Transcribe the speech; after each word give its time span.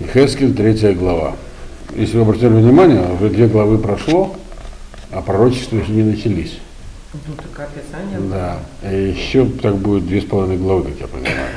Хескель, 0.00 0.54
третья 0.54 0.92
глава. 0.92 1.34
Если 1.96 2.16
вы 2.16 2.22
обратили 2.22 2.48
внимание, 2.48 3.04
уже 3.12 3.30
две 3.30 3.48
главы 3.48 3.78
прошло, 3.78 4.36
а 5.10 5.20
пророчества 5.22 5.76
еще 5.76 5.90
не 5.90 6.04
начались. 6.04 6.58
Ну, 7.12 7.34
так 7.34 7.68
описание. 7.68 8.20
Да. 8.30 8.58
И 8.88 9.08
еще 9.08 9.46
так 9.46 9.76
будет 9.76 10.06
две 10.06 10.20
с 10.20 10.24
половиной 10.24 10.58
главы, 10.58 10.92
как 10.92 11.00
я 11.00 11.06
понимаю. 11.08 11.56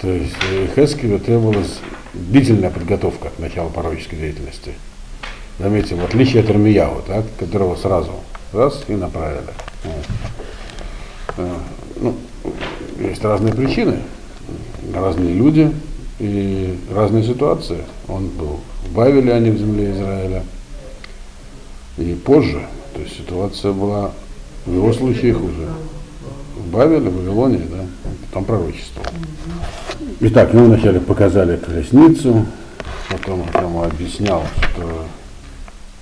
То 0.00 0.08
есть 0.08 0.34
Хескелю 0.74 1.20
требовалась 1.20 1.78
длительная 2.14 2.70
подготовка 2.70 3.28
к 3.28 3.38
началу 3.38 3.70
пророческой 3.70 4.18
деятельности. 4.18 4.72
Заметьте, 5.60 5.94
в 5.94 6.04
отличие 6.04 6.42
от 6.42 6.50
Армияу, 6.50 7.02
так, 7.06 7.26
которого 7.38 7.76
сразу 7.76 8.12
раз 8.52 8.82
и 8.88 8.94
направили. 8.94 9.52
Вот. 9.84 10.06
Э, 11.36 11.54
Ну, 12.00 12.16
есть 12.98 13.22
разные 13.22 13.54
причины, 13.54 13.98
разные 14.92 15.32
люди 15.32 15.70
и 16.20 16.78
разные 16.94 17.24
ситуации. 17.24 17.78
Он 18.06 18.28
был 18.28 18.60
в 18.84 18.92
Бавеле, 18.92 19.32
а 19.32 19.40
не 19.40 19.50
в 19.50 19.58
земле 19.58 19.90
Израиля. 19.92 20.44
И 21.96 22.14
позже, 22.14 22.66
то 22.94 23.00
есть 23.00 23.16
ситуация 23.16 23.72
была 23.72 24.12
в 24.66 24.74
его 24.74 24.92
случае 24.92 25.32
хуже. 25.34 25.68
В 26.56 26.70
Бавеле, 26.70 27.08
в 27.08 27.16
Вавилоне, 27.16 27.62
да, 27.70 27.86
там 28.32 28.44
пророчество. 28.44 29.02
Итак, 30.20 30.52
ему 30.52 30.66
вначале 30.66 31.00
показали 31.00 31.56
колесницу, 31.56 32.46
потом 33.08 33.42
он 33.54 33.64
ему 33.64 33.82
объяснял, 33.82 34.42
что 34.72 35.06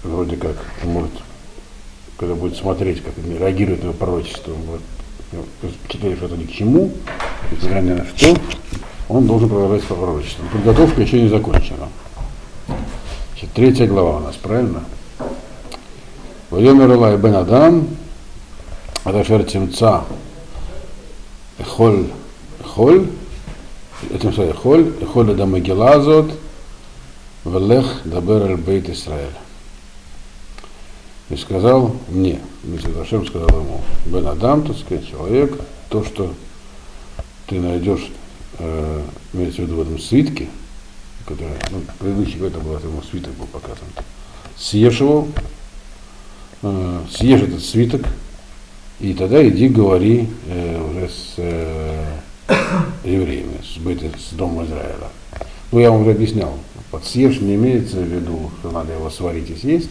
вроде 0.03 0.37
как 0.37 0.57
может, 0.83 1.13
когда 2.17 2.35
будет 2.35 2.57
смотреть, 2.57 3.03
как 3.03 3.17
на 3.17 3.85
его 3.85 3.93
пророчество, 3.93 4.53
он 4.53 4.63
будет 4.63 4.81
ну, 5.31 5.45
это 6.27 6.37
ни 6.37 6.45
к 6.45 6.53
чему, 6.53 6.91
ни 7.81 7.93
на 7.93 8.07
что, 8.07 8.35
он 9.09 9.27
должен 9.27 9.49
продолжать 9.49 9.85
свое 9.85 10.03
пророчество. 10.03 10.45
Подготовка 10.53 11.01
еще 11.01 11.21
не 11.21 11.29
закончена. 11.29 11.89
Значит, 13.31 13.51
третья 13.55 13.87
глава 13.87 14.19
у 14.19 14.21
нас, 14.21 14.37
правильно? 14.37 14.85
Вайомер 16.51 16.91
Элай 16.93 17.17
бен 17.17 17.35
Адам, 17.37 17.89
Адашер 19.05 19.45
Тимца, 19.45 20.05
Эхоль, 21.59 22.09
Эхоль, 22.61 23.07
этим 24.13 24.33
словом 24.33 24.51
Эхоль, 24.53 24.93
Эхоль 25.01 25.31
Адам 25.33 25.55
Агилазот, 25.55 26.33
Велех 27.45 28.01
Дабер 28.05 28.43
Аль 28.43 28.57
Бейт 28.57 28.89
Исраэль. 28.91 29.29
И 31.31 31.37
сказал 31.37 31.95
мне, 32.09 32.41
Митя 32.63 32.89
Дашем 32.89 33.27
сказал 33.27 33.49
ему, 33.49 33.81
Бен 34.07 34.27
Адам, 34.27 34.63
так 34.63 34.77
сказать, 34.79 35.09
человек, 35.09 35.61
то, 35.91 36.03
что 36.03 36.33
ты 37.47 37.61
найдешь, 37.61 38.11
э, 38.59 39.03
имеется 39.33 39.63
в 39.63 39.65
виду 39.65 39.77
в 39.77 39.81
этом 39.83 39.99
свитке, 39.99 40.49
который, 41.27 41.53
ну, 41.71 41.81
предыдущий 41.99 42.45
это 42.47 42.59
был, 42.59 42.75
это 42.77 42.87
ему 42.87 43.03
свиток 43.03 43.33
был 43.35 43.47
показан, 43.47 43.87
съешь 44.57 45.01
его, 45.01 45.29
э, 46.63 47.01
съешь 47.11 47.43
этот 47.43 47.65
свиток, 47.65 48.03
и 49.01 49.15
тогда 49.15 49.47
иди 49.47 49.69
говори 49.69 50.29
э, 50.47 50.91
уже 50.91 51.09
с 51.09 51.35
э, 51.37 52.07
евреями, 53.05 53.61
с, 53.63 53.79
быт, 53.79 54.03
с 54.03 54.35
Домом 54.35 54.65
Израиля. 54.65 55.09
Ну, 55.71 55.79
я 55.79 55.91
вам 55.91 56.03
уже 56.03 56.13
объяснял, 56.13 56.55
под 56.91 57.05
съешь 57.05 57.41
не 57.41 57.55
имеется 57.55 57.99
в 57.99 58.05
виду, 58.05 58.51
что 58.59 58.71
надо 58.71 58.95
его 58.95 59.11
сварить 59.11 59.51
и 59.51 59.55
съесть, 59.55 59.91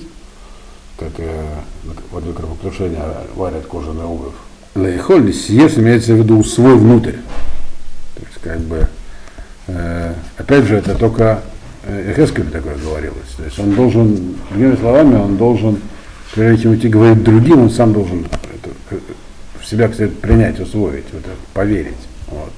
как 0.98 1.12
э, 1.20 1.45
во 2.12 2.20
время 2.20 2.36
кровокрушения 2.36 3.04
варят 3.36 3.66
кожаный 3.68 4.06
обувь. 4.06 4.34
Лейхоль, 4.76 5.34
съешь 5.34 5.78
имеется 5.78 6.14
в 6.14 6.18
виду 6.18 6.44
свой 6.44 6.76
внутрь. 6.76 7.16
То 8.18 8.26
есть, 8.26 8.42
как 8.42 8.60
бы, 8.62 8.88
э, 9.68 10.14
опять 10.38 10.66
же, 10.66 10.76
это 10.76 10.96
только 10.96 11.42
Эхескель 11.88 12.50
такое 12.50 12.76
говорилось. 12.76 13.30
То 13.38 13.44
есть 13.44 13.60
он 13.60 13.76
должен, 13.76 14.36
другими 14.50 14.76
словами, 14.76 15.16
он 15.16 15.38
должен, 15.38 15.80
прежде 16.34 16.64
чем 16.64 16.76
идти 16.76 16.90
говорить 16.90 17.23
другим, 17.23 17.62
он 17.62 17.70
сам 17.70 17.94
должен 17.94 18.26
это, 18.26 18.72
э, 18.92 18.98
в 19.60 19.66
себя, 19.66 19.88
кстати, 19.88 20.10
принять, 20.10 20.60
усвоить, 20.60 21.06
в 21.06 21.17
это, 21.17 21.30
поверить. 21.54 21.95
Вот. 22.27 22.52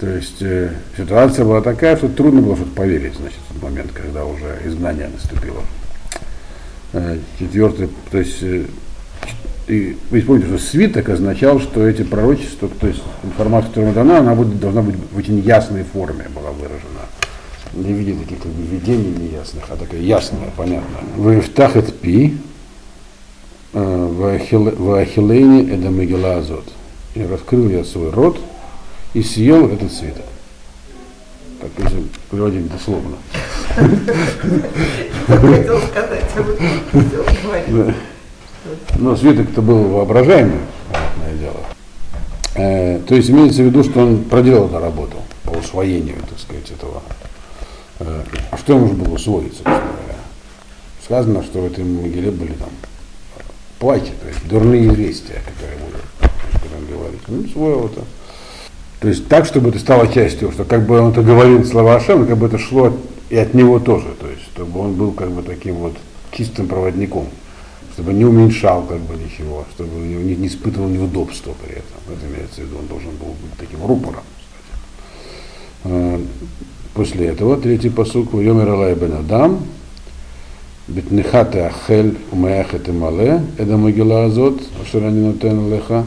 То 0.00 0.08
есть 0.08 0.40
э, 0.40 0.70
ситуация 0.96 1.44
была 1.44 1.60
такая, 1.60 1.96
что 1.96 2.08
трудно 2.08 2.40
было 2.42 2.56
что-то 2.56 2.72
поверить, 2.72 3.14
значит, 3.14 3.38
в 3.48 3.54
тот 3.54 3.62
момент, 3.62 3.92
когда 3.92 4.24
уже 4.24 4.58
изгнание 4.64 5.08
наступило. 5.08 5.62
Э, 6.92 7.18
четвертый, 7.38 7.88
то 8.10 8.18
есть, 8.18 8.42
э, 8.42 8.64
и 9.66 9.96
вы 10.10 10.20
помните, 10.22 10.48
что 10.48 10.58
свиток 10.58 11.08
означал, 11.08 11.58
что 11.60 11.86
эти 11.86 12.02
пророчества, 12.02 12.68
то 12.68 12.86
есть 12.86 13.02
информация, 13.22 13.68
которая 13.68 13.92
дана, 13.92 14.18
она 14.18 14.34
будет, 14.34 14.60
должна 14.60 14.82
быть 14.82 14.96
в 15.12 15.16
очень 15.16 15.38
ясной 15.40 15.84
форме 15.84 16.26
была 16.34 16.50
выражена. 16.50 17.06
Не 17.72 17.92
в 17.92 17.96
виде 17.96 18.14
таких 18.14 18.38
как 18.40 18.52
бы, 18.52 18.62
видений 18.62 19.14
неясных, 19.18 19.64
а 19.68 19.76
такая 19.76 20.00
ясная, 20.00 20.50
понятная. 20.56 21.02
В 21.16 21.38
Ифтахет 21.38 21.98
Пи, 21.98 22.36
в 23.72 24.94
Ахилейне 24.96 25.74
Эдамигела 25.74 26.36
Азот. 26.36 26.68
И 27.14 27.22
раскрыл 27.22 27.68
я 27.68 27.84
свой 27.84 28.10
рот 28.10 28.38
и 29.14 29.22
съел 29.22 29.68
этот 29.68 29.92
свиток. 29.92 30.26
Так, 31.60 31.70
если 31.78 32.04
переводить 32.30 32.70
дословно. 32.70 33.16
Хотел 35.26 35.80
сказать, 35.80 36.24
а 36.36 36.42
вы 36.42 36.56
говорите. 37.42 37.94
Но 38.98 39.16
свиток-то 39.16 39.60
был 39.62 39.84
воображаемый, 39.84 40.58
понятное 40.90 41.38
дело. 41.38 41.60
Э, 42.54 43.00
то 43.06 43.14
есть 43.14 43.30
имеется 43.30 43.62
в 43.62 43.66
виду, 43.66 43.84
что 43.84 44.00
он 44.00 44.24
проделал 44.24 44.66
эту 44.66 44.78
работу 44.78 45.16
по 45.44 45.50
усвоению, 45.50 46.16
так 46.28 46.38
сказать, 46.38 46.70
этого. 46.70 47.02
Э, 48.00 48.22
а 48.50 48.56
что 48.56 48.74
ему 48.74 48.88
же 48.88 48.94
было 48.94 49.14
усвоить, 49.14 49.52
собственно 49.52 49.78
говоря? 49.78 50.18
Сказано, 51.04 51.42
что 51.42 51.60
в 51.60 51.66
этой 51.66 51.84
могиле 51.84 52.30
были 52.30 52.52
там 52.52 52.70
плачи, 53.78 54.12
то 54.22 54.28
есть 54.28 54.48
дурные 54.48 54.88
известия, 54.88 55.40
которые 55.44 55.78
будут, 55.78 56.02
когда 56.52 56.76
он 56.78 56.86
говорит. 56.86 57.20
Ну, 57.28 57.40
усвоил 57.40 57.86
это. 57.86 58.02
То 59.00 59.08
есть 59.08 59.28
так, 59.28 59.44
чтобы 59.44 59.68
это 59.68 59.78
стало 59.78 60.08
частью, 60.08 60.50
что 60.52 60.64
как 60.64 60.86
бы 60.86 60.98
он 60.98 61.10
это 61.10 61.22
говорил 61.22 61.62
слова 61.66 61.96
Ашем, 61.96 62.26
как 62.26 62.38
бы 62.38 62.46
это 62.46 62.58
шло 62.58 62.96
и 63.28 63.36
от 63.36 63.52
него 63.52 63.78
тоже, 63.78 64.06
то 64.18 64.26
есть 64.26 64.42
чтобы 64.54 64.80
он 64.80 64.94
был 64.94 65.12
как 65.12 65.30
бы 65.30 65.42
таким 65.42 65.74
вот 65.74 65.94
чистым 66.32 66.68
проводником, 66.68 67.28
чтобы 67.94 68.12
не 68.12 68.24
уменьшал 68.24 68.82
как 68.82 68.98
бы 69.00 69.14
ничего, 69.14 69.64
чтобы 69.72 69.98
не, 70.00 70.34
не 70.34 70.48
испытывал 70.48 70.88
неудобства 70.88 71.54
при 71.64 71.74
этом. 71.74 71.96
Это 72.08 72.26
имеется 72.26 72.60
в 72.60 72.64
виду, 72.64 72.78
он 72.78 72.86
должен 72.88 73.10
был 73.16 73.28
быть 73.28 73.56
таким 73.56 73.86
рупором. 73.86 74.24
кстати. 74.36 74.80
Э, 75.84 76.20
После 76.94 77.26
этого 77.26 77.56
третий 77.56 77.90
посук 77.90 78.34
Йомер 78.34 78.68
Алай 78.68 78.94
бен 78.94 79.14
Адам, 79.14 79.64
Битнехате 80.86 81.62
Ахель 81.62 82.16
Умеахет 82.30 82.86
Мале, 82.88 83.42
Эда 83.58 83.76
Могила 83.76 84.26
Азот, 84.26 84.60
Ашерани 84.80 85.26
Нотен 85.26 85.72
Леха, 85.72 86.04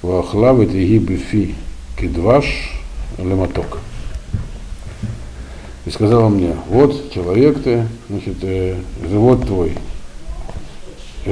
Вахла 0.00 0.54
Ветиги 0.54 0.98
Бифи 0.98 1.54
Кидваш 1.98 2.72
Лематок. 3.18 3.78
И 5.84 5.90
сказала 5.90 6.28
мне, 6.28 6.56
вот 6.68 7.12
человек 7.12 7.62
ты, 7.62 7.86
значит, 8.08 8.36
э, 8.42 8.76
живот 9.08 9.46
твой, 9.46 9.72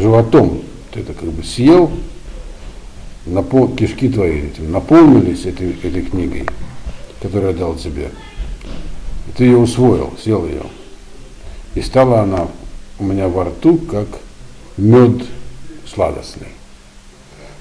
животом 0.00 0.62
ты 0.92 1.00
это 1.00 1.12
как 1.12 1.30
бы 1.30 1.42
съел, 1.42 1.90
напол, 3.26 3.68
кишки 3.74 4.08
твои 4.08 4.42
этим 4.42 4.70
наполнились 4.70 5.44
этой, 5.44 5.72
этой 5.82 6.02
книгой, 6.02 6.46
которую 7.20 7.52
я 7.52 7.58
дал 7.58 7.74
тебе. 7.74 8.10
И 9.28 9.32
ты 9.36 9.44
ее 9.44 9.56
усвоил, 9.56 10.12
съел 10.22 10.46
ее. 10.46 10.62
И 11.74 11.80
стала 11.80 12.20
она 12.20 12.48
у 12.98 13.04
меня 13.04 13.28
во 13.28 13.44
рту, 13.44 13.76
как 13.76 14.06
мед 14.76 15.22
сладостный. 15.86 16.48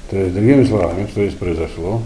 То 0.10 0.18
есть, 0.18 0.36
другими 0.36 0.64
словами, 0.64 1.08
что 1.08 1.26
здесь 1.26 1.38
произошло? 1.38 2.04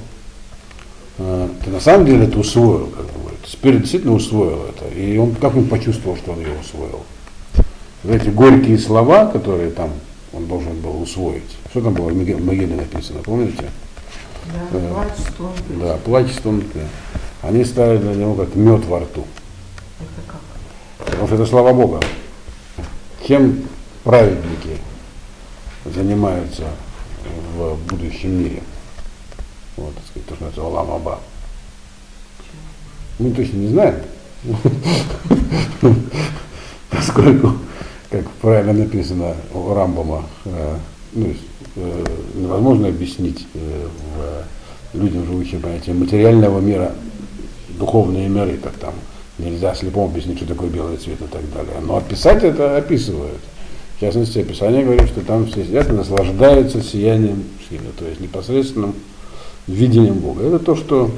Э, 1.18 1.50
Ты 1.64 1.72
на 1.72 1.82
самом 1.82 2.06
деле 2.06 2.26
это 2.26 2.40
усвоил, 2.40 2.88
как 2.88 3.06
бы. 3.06 3.32
Теперь 3.46 3.80
действительно 3.80 4.14
усвоил 4.14 4.66
это. 4.66 4.88
И 4.94 5.18
он 5.18 5.35
как 5.35 5.56
он 5.56 5.68
почувствовал, 5.68 6.16
что 6.18 6.32
он 6.32 6.40
ее 6.40 6.53
усвоил? 6.59 7.03
Эти 8.03 8.30
горькие 8.30 8.78
слова, 8.78 9.26
которые 9.26 9.72
там 9.72 9.90
он 10.37 10.45
должен 10.45 10.79
был 10.81 11.01
усвоить. 11.01 11.57
Что 11.72 11.81
там 11.81 11.93
было 11.93 12.09
в 12.09 12.16
Могиле 12.16 12.75
написано, 12.75 13.22
помните? 13.23 13.69
Да, 14.45 14.78
Э, 14.78 14.93
плачь, 14.93 15.28
что 15.34 15.45
он 15.45 15.79
Да, 15.79 15.97
плач 15.97 16.31
тонкая. 16.41 16.87
Они 17.41 17.66
стали 17.66 17.97
для 17.97 18.13
него 18.13 18.35
как 18.35 18.55
мед 18.55 18.85
во 18.85 18.99
рту. 18.99 19.25
Это 19.99 20.22
как? 20.28 20.41
Потому 21.05 21.28
что 21.28 21.35
это 21.35 21.45
слава 21.45 21.73
Бога. 21.73 21.99
Чем 23.28 23.63
праведники 24.03 24.78
занимаются 25.85 26.66
в 27.55 27.75
будущем 27.89 28.39
мире? 28.39 28.61
Вот, 29.75 29.93
так 29.95 30.03
сказать, 30.05 30.28
то, 30.28 30.35
что 30.35 30.45
называется 30.45 30.61
Алам 30.61 30.91
Аба. 30.91 31.19
Мы 33.19 33.31
точно 33.31 33.57
не 33.57 33.67
знаем. 33.69 34.01
Поскольку, 36.89 37.57
как 38.09 38.30
правильно 38.42 38.74
написано 38.74 39.36
у 39.54 39.74
Рамбама, 39.74 40.24
э, 40.46 40.76
ну, 41.14 41.34
э, 41.76 42.06
невозможно 42.36 42.88
объяснить 42.88 43.46
э, 43.54 43.88
людям, 44.94 45.26
живущим 45.26 45.62
понятие 45.62 45.96
материального 45.96 46.59
мира 46.59 46.94
духовные 47.78 48.30
миры, 48.30 48.58
так 48.58 48.74
там 48.74 48.94
нельзя 49.38 49.76
слепому 49.76 50.08
объяснить, 50.08 50.38
что 50.38 50.48
такое 50.48 50.70
белый 50.70 50.98
цвет 50.98 51.22
и 51.22 51.26
так 51.26 51.42
далее. 51.54 51.76
Но 51.82 51.98
описать 51.98 52.44
это 52.44 52.78
описывают. 52.78 53.40
В 53.98 54.00
частности, 54.00 54.40
описание 54.40 54.84
говорит, 54.84 55.08
что 55.08 55.22
там 55.22 55.48
все 55.48 55.64
сидят 55.64 55.90
и 55.90 55.94
наслаждаются 55.94 56.82
сиянием 56.82 57.44
Шхина, 57.66 57.92
то 57.98 58.06
есть 58.06 58.20
непосредственным 58.20 58.94
видением 59.66 60.16
Бога. 60.16 60.44
Это 60.44 60.59
то, 60.59 60.76
что 60.76 61.12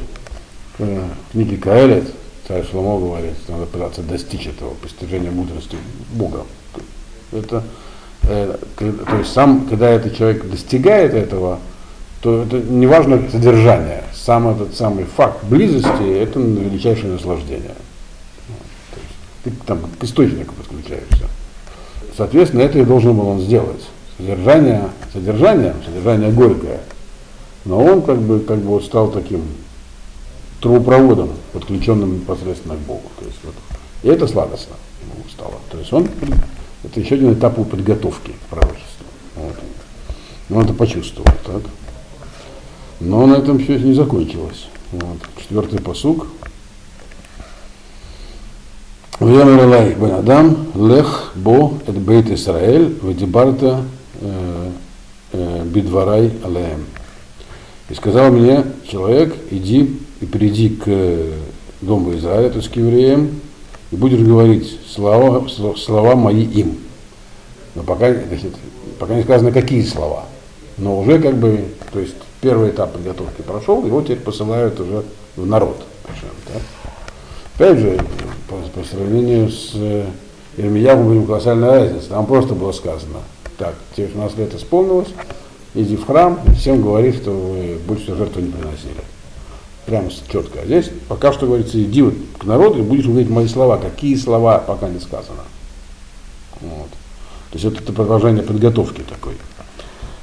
э, 0.79 1.01
в 1.29 1.31
книге 1.33 1.57
Каэлет 1.57 2.05
царь 2.47 2.65
Шломо 2.65 2.99
говорит, 2.99 3.33
что 3.43 3.53
надо 3.53 3.65
пытаться 3.65 4.01
достичь 4.01 4.47
этого 4.47 4.73
постижения 4.75 5.29
мудрости 5.29 5.75
Бога. 6.13 6.45
Это, 7.31 7.63
э, 8.23 8.57
то 8.77 9.15
есть 9.17 9.31
сам, 9.31 9.67
когда 9.69 9.89
этот 9.89 10.15
человек 10.15 10.49
достигает 10.49 11.13
этого, 11.13 11.59
то 12.21 12.43
это 12.43 12.57
не 12.57 12.85
важно 12.85 13.29
содержание, 13.31 14.03
сам 14.13 14.49
этот 14.49 14.75
самый 14.75 15.05
факт 15.05 15.43
близости, 15.45 16.21
это 16.21 16.39
величайшее 16.39 17.13
наслаждение. 17.13 17.75
Ты 19.43 19.51
там 19.65 19.79
к 19.99 20.03
источнику 20.03 20.53
подключаешься. 20.53 21.27
Соответственно, 22.17 22.61
это 22.63 22.79
и 22.79 22.83
должен 22.83 23.15
был 23.15 23.27
он 23.27 23.39
сделать. 23.39 23.87
Содержание, 24.17 24.89
содержание, 25.13 25.73
содержание 25.85 26.31
горькое. 26.31 26.81
Но 27.63 27.81
он 27.81 28.01
как 28.01 28.19
бы, 28.19 28.41
как 28.41 28.57
бы 28.57 28.67
вот 28.67 28.83
стал 28.83 29.09
таким 29.11 29.41
трубопроводом, 30.59 31.29
подключенным 31.53 32.15
непосредственно 32.15 32.75
к 32.75 32.79
Богу. 32.79 33.09
То 33.19 33.25
есть 33.25 33.39
вот, 33.43 33.55
и 34.03 34.09
это 34.09 34.27
сладостно 34.27 34.75
ему 35.01 35.23
стало. 35.29 35.53
То 35.71 35.77
есть 35.77 35.93
он, 35.93 36.09
это 36.88 37.00
еще 37.00 37.14
один 37.14 37.32
этап 37.32 37.56
подготовки 37.68 38.32
к 38.32 38.50
пророчеству. 38.50 39.06
Вот. 39.36 39.56
Он 40.50 40.64
это 40.64 40.74
почувствовал. 40.74 41.28
Так? 41.44 41.62
Но 43.00 43.26
на 43.26 43.36
этом 43.36 43.58
все 43.58 43.78
не 43.78 43.94
закончилось. 43.94 44.66
Вот. 44.92 45.18
Четвертый 45.36 45.80
посук. 45.80 46.26
ויאמר 49.20 49.64
אליי 49.64 49.94
בן 49.94 50.10
אדם, 50.10 50.54
לך 50.80 51.30
בו 51.36 51.78
את 51.88 51.98
בית 51.98 52.28
ישראל 52.28 52.88
ודיברת 53.04 53.62
бедварай 55.72 56.30
алеем. 56.44 56.84
И 57.90 57.94
сказал 57.94 58.30
мне 58.30 58.64
человек, 58.88 59.34
иди 59.50 60.00
и 60.20 60.26
приди 60.26 60.70
к 60.70 60.86
дому 61.80 62.14
Израиля, 62.16 62.50
то 62.50 62.58
есть 62.58 62.70
к 62.70 62.76
евреям, 62.76 63.37
и 63.91 63.95
будешь 63.95 64.19
говорить 64.19 64.79
слова, 64.87 65.47
слова 65.75 66.15
мои 66.15 66.43
им. 66.43 66.77
Но 67.75 67.83
пока, 67.83 68.13
значит, 68.13 68.55
пока 68.99 69.15
не 69.15 69.23
сказано, 69.23 69.51
какие 69.51 69.83
слова. 69.83 70.25
Но 70.77 70.99
уже 70.99 71.19
как 71.19 71.35
бы, 71.35 71.65
то 71.91 71.99
есть 71.99 72.15
первый 72.41 72.69
этап 72.69 72.93
подготовки 72.93 73.41
прошел, 73.41 73.85
его 73.85 74.01
теперь 74.01 74.19
посылают 74.19 74.79
уже 74.79 75.03
в 75.35 75.45
народ. 75.45 75.77
Да? 76.47 76.59
Опять 77.55 77.79
же, 77.79 77.99
по, 78.47 78.55
по 78.79 78.87
сравнению 78.87 79.49
с 79.49 79.73
Ирмиявом 80.57 81.05
говорим 81.05 81.25
колоссальная 81.25 81.69
разница. 81.69 82.09
Там 82.09 82.25
просто 82.25 82.53
было 82.53 82.71
сказано, 82.71 83.19
так, 83.57 83.75
тебе 83.95 84.07
16 84.07 84.37
лет 84.37 84.53
исполнилось, 84.53 85.09
иди 85.73 85.95
в 85.95 86.05
храм, 86.05 86.39
всем 86.57 86.81
говори, 86.81 87.13
что 87.13 87.31
вы 87.31 87.77
больше 87.87 88.15
жертву 88.15 88.41
не 88.41 88.51
приносили. 88.51 89.03
Прямо 89.89 90.11
четко. 90.11 90.61
А 90.61 90.65
здесь 90.65 90.91
пока 91.07 91.33
что 91.33 91.47
говорится, 91.47 91.81
иди 91.81 92.03
вот 92.03 92.13
к 92.37 92.43
народу 92.43 92.77
и 92.77 92.83
будешь 92.83 93.05
говорить 93.05 93.27
мои 93.27 93.47
слова. 93.47 93.77
Какие 93.77 94.15
слова 94.17 94.59
пока 94.59 94.87
не 94.87 94.99
сказано. 94.99 95.41
Вот. 96.61 96.89
То 97.49 97.57
есть 97.57 97.65
это, 97.65 97.91
продолжение 97.91 98.43
подготовки 98.43 99.01
такой. 99.01 99.33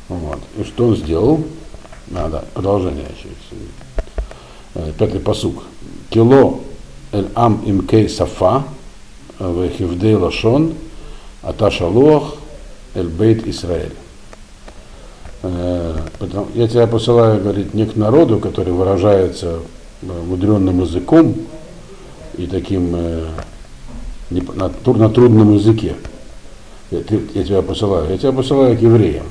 Вот. 0.08 0.38
И 0.56 0.62
что 0.62 0.86
он 0.86 0.96
сделал? 0.96 1.42
Надо, 2.06 2.44
продолжение 2.54 3.06
еще. 3.18 3.28
Э, 4.76 4.92
пятый 4.96 5.18
посук. 5.18 5.64
Кило 6.10 6.60
эль 7.10 7.28
ам 7.34 7.60
имкей 7.66 8.08
сафа 8.08 8.62
вехивдей 9.40 10.14
лашон 10.14 10.74
аташалуах 11.42 12.36
эль 12.94 13.08
бейт 13.08 13.44
Исраэль. 13.48 13.96
Э, 15.48 15.96
я 16.54 16.68
тебя 16.68 16.86
посылаю, 16.86 17.40
говорит, 17.42 17.74
не 17.74 17.86
к 17.86 17.96
народу, 17.96 18.38
который 18.38 18.72
выражается 18.72 19.60
э, 20.02 20.06
мудренным 20.06 20.80
языком 20.82 21.34
и 22.36 22.46
таким 22.46 22.92
на, 24.30 24.70
на 24.84 25.08
трудном 25.08 25.54
языке. 25.54 25.94
Я 26.90 27.02
тебя 27.02 27.62
посылаю. 27.62 28.10
Я 28.10 28.18
тебя 28.18 28.32
посылаю 28.32 28.76
к 28.76 28.80
евреям. 28.80 29.26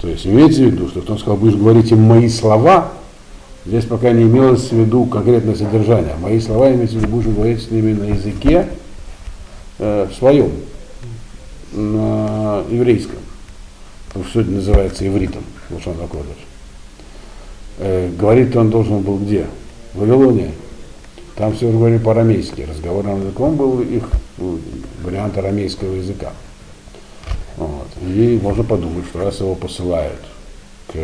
То 0.00 0.08
есть 0.08 0.26
имеется 0.26 0.60
в 0.60 0.66
виду, 0.66 0.88
что 0.88 1.02
он 1.10 1.18
сказал, 1.18 1.36
будешь 1.36 1.56
говорить 1.56 1.90
им 1.90 2.02
мои 2.02 2.28
слова, 2.28 2.92
здесь 3.64 3.86
пока 3.86 4.12
не 4.12 4.24
имелось 4.24 4.68
в 4.68 4.72
виду 4.72 5.06
конкретное 5.06 5.54
содержание. 5.54 6.14
Мои 6.20 6.40
слова 6.40 6.70
имеется 6.72 6.96
в 6.96 7.00
виду, 7.00 7.08
будешь 7.08 7.34
говорить 7.34 7.62
с 7.62 7.70
ними 7.70 7.94
на 7.94 8.04
языке 8.04 8.68
э, 9.78 10.08
своем, 10.18 10.52
на 11.72 12.62
еврейском. 12.70 13.18
Что 14.22 14.40
это 14.40 14.50
называется 14.50 15.06
ивритом, 15.06 15.42
Лушан 15.70 15.94
Акодыш. 16.00 16.36
Э, 17.78 18.10
говорить 18.16 18.54
он 18.54 18.70
должен 18.70 19.00
был 19.00 19.18
где? 19.18 19.46
В 19.92 20.00
Вавилоне. 20.00 20.52
Там 21.34 21.54
все 21.54 21.70
говорили 21.70 21.98
по-арамейски. 21.98 22.62
Разговорным 22.62 23.22
языком 23.22 23.56
был 23.56 23.80
их 23.80 24.08
вариант 25.02 25.36
арамейского 25.36 25.94
языка. 25.94 26.32
Вот. 27.56 27.88
И 28.02 28.38
можно 28.40 28.62
подумать, 28.62 29.04
что 29.06 29.20
раз 29.20 29.40
его 29.40 29.54
посылают 29.56 30.20
к 30.92 30.96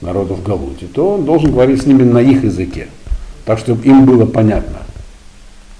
народу 0.00 0.34
в 0.34 0.44
Галуте, 0.44 0.86
то 0.86 1.14
он 1.14 1.24
должен 1.24 1.50
говорить 1.50 1.82
с 1.82 1.86
ними 1.86 2.04
на 2.04 2.18
их 2.18 2.44
языке, 2.44 2.88
так, 3.44 3.58
чтобы 3.58 3.84
им 3.84 4.04
было 4.04 4.26
понятно. 4.26 4.78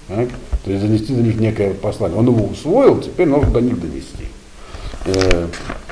Так? 0.07 0.27
То 0.65 0.71
есть 0.71 0.83
занести 0.83 1.13
до 1.13 1.21
них 1.21 1.39
некое 1.39 1.73
послание. 1.73 2.17
Он 2.17 2.27
его 2.27 2.45
усвоил, 2.45 2.99
теперь 2.99 3.27
нужно 3.27 3.51
до 3.51 3.61
них 3.61 3.79
донести. 3.79 4.25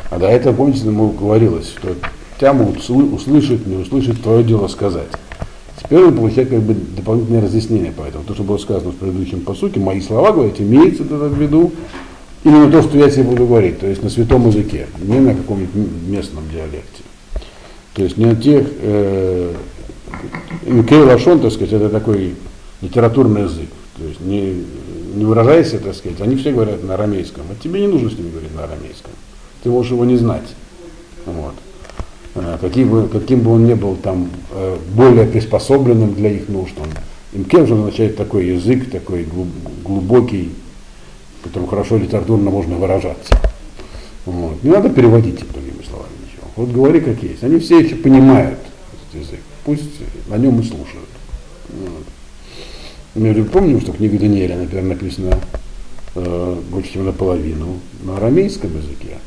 А 0.10 0.20
до 0.20 0.28
этого, 0.28 0.54
помните, 0.54 0.86
ему 0.86 1.10
говорилось, 1.10 1.70
что 1.70 1.96
тебя 2.40 2.54
могут 2.54 2.78
услышать, 2.90 3.66
не 3.66 3.76
услышать, 3.76 4.22
твое 4.22 4.44
дело 4.44 4.68
сказать. 4.68 5.10
Теперь 5.82 6.04
он 6.04 6.16
получает 6.16 6.50
как 6.50 6.62
бы 6.62 6.74
дополнительное 6.74 7.42
разъяснение 7.42 7.92
по 7.92 8.04
этому. 8.04 8.24
То, 8.24 8.34
что 8.34 8.44
было 8.44 8.58
сказано 8.58 8.92
в 8.92 8.96
предыдущем 8.96 9.42
посуке, 9.42 9.80
мои 9.80 10.02
слова, 10.02 10.32
говорить, 10.32 10.60
имеется 10.60 11.04
это 11.04 11.16
в 11.16 11.40
виду, 11.40 11.72
именно 12.44 12.72
то, 12.72 12.82
что 12.82 12.98
я 12.98 13.10
тебе 13.10 13.24
буду 13.24 13.46
говорить, 13.46 13.80
то 13.80 13.88
есть 13.88 14.04
на 14.04 14.10
святом 14.10 14.48
языке, 14.48 14.88
не 15.02 15.20
на 15.20 15.36
каком-нибудь 15.36 15.76
местном 16.08 16.44
диалекте. 16.52 17.04
То 17.94 18.04
есть 18.04 18.18
не 18.18 18.26
на 18.26 18.36
тех, 18.36 18.68
э, 18.82 19.54
Кей 20.88 21.02
Лашон, 21.02 21.40
так 21.40 21.52
сказать, 21.52 21.74
это 21.74 21.90
такой 21.90 22.36
литературный 22.82 23.44
язык. 23.44 23.70
То 23.98 24.04
есть 24.04 24.22
не, 24.22 24.64
не 25.16 25.26
выражайся, 25.26 25.80
так 25.80 25.96
сказать, 25.96 26.22
они 26.22 26.36
все 26.36 26.52
говорят 26.52 26.84
на 26.84 26.94
арамейском. 26.94 27.44
А 27.50 27.56
тебе 27.62 27.82
не 27.82 27.88
нужно 27.88 28.10
с 28.12 28.14
ними 28.18 28.30
говорить 28.30 28.54
на 28.56 28.64
арамейском. 28.64 29.12
Ты 29.68 29.72
можешь 29.72 29.92
его 29.92 30.06
не 30.06 30.16
знать. 30.16 30.56
Вот. 31.26 31.54
Э, 32.36 32.58
каким 32.62 32.90
бы, 32.90 33.10
каким 33.10 33.42
бы 33.42 33.52
он 33.52 33.66
ни 33.66 33.74
был 33.74 33.98
там 33.98 34.30
э, 34.54 34.78
более 34.96 35.26
приспособленным 35.26 36.14
для 36.14 36.30
их 36.30 36.48
нужд, 36.48 36.72
он, 36.80 36.88
Имкем 37.34 37.68
же 37.68 37.74
означает 37.74 38.16
такой 38.16 38.48
язык, 38.48 38.90
такой 38.90 39.28
глубокий, 39.84 40.54
которым 41.44 41.68
хорошо 41.68 41.98
литературно 41.98 42.50
можно 42.50 42.78
выражаться. 42.78 43.38
Вот. 44.26 44.64
Не 44.64 44.70
надо 44.70 44.88
переводить 44.90 45.42
их 45.42 45.52
другими 45.52 45.84
словами 45.84 46.14
ничего. 46.26 46.48
Вот 46.56 46.70
говори 46.70 47.02
как 47.02 47.22
есть. 47.22 47.44
Они 47.44 47.60
все 47.60 47.80
еще 47.80 47.96
понимают 47.96 48.60
этот 49.12 49.22
язык. 49.22 49.42
Пусть 49.66 50.00
на 50.30 50.38
нем 50.38 50.62
и 50.62 50.64
слушают. 50.64 51.10
Вот. 51.68 52.06
Мы 53.16 53.44
помним, 53.44 53.82
что 53.82 53.92
книга 53.92 54.18
Даниэля, 54.18 54.56
например, 54.56 54.86
написана 54.86 55.38
э, 56.16 56.56
больше, 56.72 56.94
чем 56.94 57.04
наполовину 57.04 57.80
на 58.04 58.16
арамейском 58.16 58.74
языке. 58.74 59.18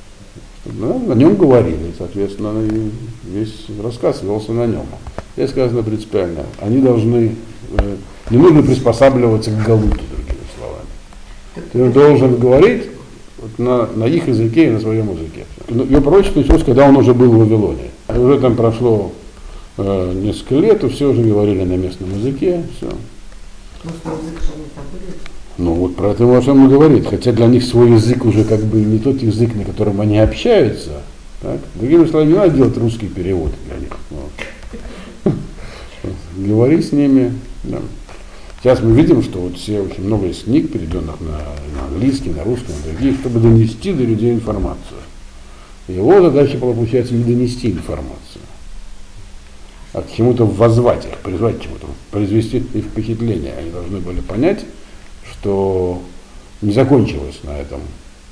Да, 0.79 0.95
на 0.95 1.13
нем 1.15 1.37
говорили, 1.37 1.93
соответственно, 1.99 2.55
весь 3.25 3.67
рассказ 3.83 4.23
велся 4.23 4.53
на 4.53 4.67
нем. 4.67 4.87
Здесь 5.37 5.51
сказано 5.51 5.83
принципиально, 5.83 6.45
они 6.61 6.81
должны, 6.81 7.35
э, 7.79 7.97
не 8.31 8.39
нужно 8.39 8.63
приспосабливаться 8.63 9.51
к 9.51 9.65
галуту, 9.65 10.01
ты 11.73 11.91
должен 11.91 12.37
говорить 12.37 12.85
вот 13.39 13.59
на, 13.59 13.87
на 13.95 14.05
их 14.05 14.29
языке 14.29 14.67
и 14.67 14.71
на 14.71 14.81
своем 14.81 15.11
языке. 15.11 15.47
Ее 15.69 16.01
пророчество 16.01 16.41
началось, 16.41 16.65
когда 16.65 16.89
он 16.89 16.97
уже 16.97 17.15
был 17.15 17.31
в 17.31 17.39
Вавилоне. 17.39 17.91
Уже 18.09 18.41
там 18.41 18.57
прошло 18.57 19.13
э, 19.79 20.13
несколько 20.15 20.57
лет, 20.57 20.85
и 20.85 20.89
все 20.89 21.11
уже 21.11 21.23
говорили 21.23 21.65
на 21.65 21.77
местном 21.77 22.13
языке. 22.17 22.63
Все. 22.77 22.89
Ну 25.61 25.75
вот 25.75 25.95
про 25.95 26.13
это 26.13 26.41
всем 26.41 26.71
и. 26.71 27.07
Хотя 27.07 27.33
для 27.33 27.47
них 27.47 27.63
свой 27.63 27.93
язык 27.93 28.25
уже 28.25 28.45
как 28.45 28.61
бы 28.61 28.79
не 28.79 28.99
тот 28.99 29.21
язык, 29.21 29.55
на 29.55 29.65
котором 29.65 30.01
они 30.01 30.19
общаются. 30.19 31.03
Так? 31.43 31.61
Другими 31.75 32.07
словами, 32.07 32.31
не 32.31 32.35
надо 32.35 32.57
делать 32.57 32.79
русский 32.79 33.09
перевод 33.09 33.53
для 33.67 33.77
них. 33.77 33.91
Вот. 34.09 35.35
Говори 36.37 36.81
с 36.81 36.93
ними. 36.93 37.35
Сейчас 38.63 38.81
мы 38.81 38.97
видим, 38.97 39.23
что 39.23 39.39
вот 39.39 39.59
все 39.59 39.81
очень 39.81 40.03
много 40.05 40.29
из 40.29 40.45
книг, 40.45 40.73
переведенных 40.73 41.21
на, 41.21 41.33
на 41.33 41.89
английский, 41.89 42.31
на 42.31 42.43
русский, 42.43 42.73
на 42.73 42.93
другие, 42.93 43.15
чтобы 43.15 43.39
донести 43.41 43.93
до 43.93 44.03
людей 44.03 44.33
информацию. 44.33 45.01
Его 45.89 46.23
задача 46.23 46.57
была, 46.57 46.73
получается, 46.73 47.13
не 47.13 47.25
донести 47.25 47.71
информацию, 47.71 48.43
а 49.93 50.01
к 50.01 50.11
чему-то 50.15 50.47
воззвать 50.47 51.05
их, 51.05 51.19
призвать 51.19 51.59
к 51.59 51.63
чему-то, 51.63 51.87
произвести 52.11 52.59
их 52.59 52.85
впечатление. 52.85 53.55
Они 53.59 53.71
должны 53.71 53.99
были 53.99 54.21
понять, 54.21 54.61
что 55.41 56.03
не 56.61 56.73
закончилась 56.73 57.41
на 57.43 57.57
этом 57.59 57.81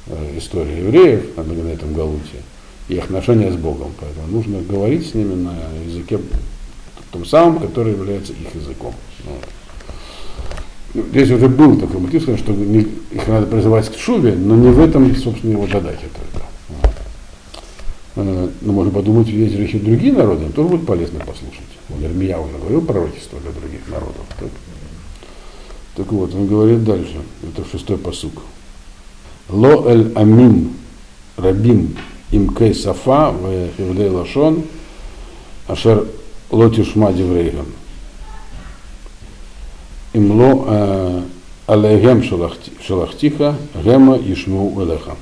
э, 0.06 0.38
история 0.38 0.78
евреев, 0.78 1.36
на, 1.36 1.42
на 1.42 1.68
этом 1.68 1.94
Галуте, 1.94 2.42
и 2.88 2.94
их 2.94 3.04
отношения 3.04 3.50
с 3.50 3.56
Богом. 3.56 3.92
Поэтому 3.98 4.26
нужно 4.28 4.60
говорить 4.60 5.10
с 5.10 5.14
ними 5.14 5.34
на 5.34 5.54
языке 5.86 6.18
том 7.10 7.24
самом, 7.24 7.58
который 7.58 7.92
является 7.92 8.32
их 8.32 8.54
языком. 8.54 8.92
Вот. 9.24 9.48
Ну, 10.94 11.04
Здесь 11.10 11.30
уже 11.30 11.48
был 11.48 11.78
такой 11.78 12.00
мотив, 12.00 12.22
что 12.22 12.52
их 12.52 13.26
надо 13.26 13.46
призывать 13.46 13.88
к 13.90 13.98
шубе, 13.98 14.34
но 14.34 14.54
не 14.56 14.68
в 14.68 14.80
этом, 14.80 15.14
собственно, 15.16 15.52
его 15.52 15.66
задача 15.66 16.06
только. 16.14 16.46
Э, 18.16 18.48
Но 18.60 18.72
можно 18.72 18.92
подумать, 18.92 19.28
есть 19.28 19.54
же 19.54 19.62
еще 19.62 19.78
другие 19.78 20.12
народы, 20.12 20.44
им 20.44 20.52
тоже 20.52 20.68
будет 20.68 20.86
полезно 20.86 21.20
послушать. 21.20 21.62
Вот 21.88 22.02
Ирмия 22.02 22.38
уже 22.38 22.56
говорил 22.58 22.82
пророчество 22.82 23.38
для 23.40 23.52
других 23.52 23.80
народов. 23.88 24.26
Так? 24.38 24.48
Так 25.98 26.12
вот, 26.12 26.32
он 26.32 26.46
говорит 26.46 26.84
дальше, 26.84 27.16
это 27.42 27.68
шестой 27.68 27.98
посук. 27.98 28.42
Ло 29.48 29.90
эль 29.90 30.12
амим 30.14 30.74
рабим 31.36 31.96
им 32.30 32.54
кей 32.54 32.72
сафа 32.72 33.32
в 33.32 33.70
хевлей 33.76 34.08
лашон 34.08 34.62
ашер 35.66 36.06
ло 36.52 36.70
тишма 36.70 37.12
диврейгам. 37.12 37.66
Им 40.12 40.40
ло 40.40 40.66
э, 40.68 41.22
алейгем 41.66 42.20
шалахти- 42.20 42.80
шалахтиха 42.80 43.56
гема 43.82 44.16
ишму 44.18 44.80
элеха. 44.80 45.16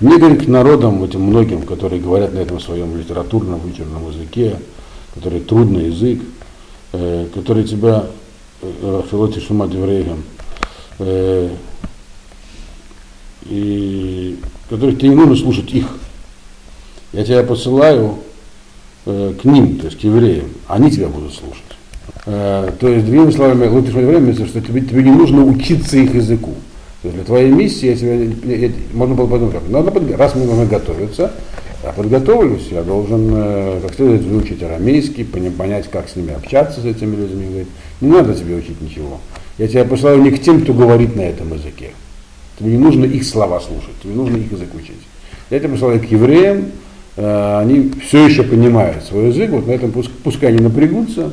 Не 0.00 0.16
говори 0.16 0.38
к 0.38 0.48
народам, 0.48 1.04
этим 1.04 1.20
многим, 1.20 1.64
которые 1.64 2.00
говорят 2.00 2.32
на 2.32 2.38
этом 2.38 2.60
своем 2.60 2.96
литературном, 2.96 3.60
вычурном 3.60 4.08
языке, 4.08 4.56
который 5.12 5.40
трудный 5.40 5.88
язык, 5.88 6.22
э, 6.94 7.26
который 7.34 7.64
тебя 7.64 8.06
э, 8.62 9.02
филоти 9.10 9.40
шума 9.40 9.66
деврейгам, 9.68 10.22
э, 10.98 11.50
и 13.46 14.38
которых 14.70 14.98
тебе 14.98 15.10
не 15.10 15.16
нужно 15.16 15.36
слушать 15.36 15.72
их. 15.72 15.86
Я 17.12 17.24
тебя 17.24 17.42
посылаю 17.42 18.18
к 19.04 19.44
ним, 19.44 19.78
то 19.78 19.86
есть 19.86 19.98
к 19.98 20.04
евреям, 20.04 20.46
они 20.68 20.90
тебя 20.90 21.08
будут 21.08 21.34
слушать. 21.34 21.62
То 22.24 22.88
есть, 22.88 23.04
другими 23.04 23.32
словами, 23.32 23.66
лучше 23.66 23.90
время, 23.90 24.32
что 24.32 24.60
тебе, 24.60 24.80
тебе 24.80 25.02
не 25.02 25.10
нужно 25.10 25.44
учиться 25.44 25.98
их 25.98 26.14
языку. 26.14 26.54
То 27.02 27.08
есть 27.08 27.16
для 27.16 27.24
твоей 27.24 27.50
миссии 27.50 27.86
я 27.86 27.96
тебе, 27.96 28.32
я- 28.44 28.66
я- 28.68 28.72
можно 28.92 29.16
было 29.16 29.26
подумать, 29.26 29.68
надо 29.68 29.92
раз 30.16 30.36
мы 30.36 30.46
должны 30.46 30.66
готовиться, 30.66 31.32
я 31.82 31.90
подготовлюсь, 31.90 32.68
я 32.70 32.82
должен 32.82 33.30
э, 33.34 33.80
как 33.82 33.94
следует 33.94 34.22
выучить 34.22 34.62
арамейский, 34.62 35.24
понять, 35.24 35.90
как 35.90 36.08
с 36.08 36.14
ними 36.14 36.32
общаться, 36.32 36.80
с 36.80 36.84
этими 36.84 37.16
людьми. 37.16 37.46
Говорит, 37.46 37.68
не 38.00 38.08
надо 38.08 38.34
тебе 38.34 38.54
учить 38.54 38.80
ничего. 38.80 39.20
Я 39.58 39.66
тебя 39.66 39.84
посылаю 39.84 40.22
не 40.22 40.30
к 40.30 40.40
тем, 40.40 40.62
кто 40.62 40.72
говорит 40.72 41.16
на 41.16 41.22
этом 41.22 41.52
языке. 41.52 41.90
Тебе 42.58 42.70
не 42.70 42.78
нужно 42.78 43.04
их 43.04 43.24
слова 43.24 43.60
слушать, 43.60 44.00
тебе 44.02 44.14
нужно 44.14 44.36
их 44.36 44.52
язык 44.52 44.72
учить. 44.74 45.00
Я 45.50 45.58
тебя 45.58 45.70
посылаю 45.70 46.00
к 46.00 46.04
евреям, 46.04 46.66
э, 47.16 47.58
они 47.60 47.90
все 48.06 48.26
еще 48.26 48.44
понимают 48.44 49.02
свой 49.02 49.28
язык, 49.28 49.50
вот 49.50 49.66
на 49.66 49.72
этом 49.72 49.90
пуск- 49.90 50.12
пускай 50.22 50.50
они 50.50 50.62
напрягутся, 50.62 51.32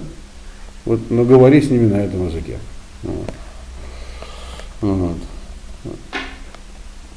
вот, 0.85 0.99
но 1.11 1.25
говори 1.25 1.61
с 1.61 1.69
ними 1.69 1.87
на 1.87 1.97
этом 1.97 2.27
языке. 2.27 2.57
Вот. 3.03 3.25
Вот. 4.81 5.17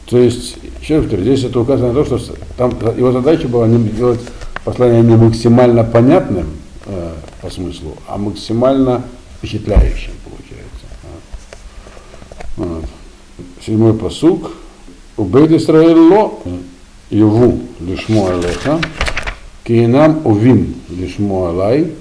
То 0.07 0.19
есть, 0.19 0.59
еще 0.83 0.97
раз 0.97 1.05
повторю, 1.05 1.23
здесь 1.23 1.45
это 1.45 1.61
указано 1.61 1.93
на 1.93 2.05
то, 2.05 2.19
что 2.19 2.35
там 2.57 2.73
его 2.97 3.13
задача 3.13 3.47
была 3.47 3.69
не 3.69 3.89
сделать 3.89 4.21
послание 4.65 5.03
не 5.03 5.17
максимально 5.17 5.85
понятным 5.85 6.49
э, 6.87 7.13
по 7.41 7.51
смыслу, 7.51 7.97
а 8.09 8.19
максимально 8.19 9.05
впечатляющим 9.39 10.13
получается. 10.25 10.87
Вот. 12.57 12.85
Седьмой 13.65 13.95
посук. 13.95 14.53
У 15.17 15.25
Бейт 15.25 15.53
Исраэль 15.53 15.95
ло 15.95 16.41
его 17.11 17.59
лишмо 17.81 18.31
алеха, 18.31 18.81
киинам 19.63 20.23
увин 20.25 20.75
лишмо 20.89 21.49
алай, 21.49 21.93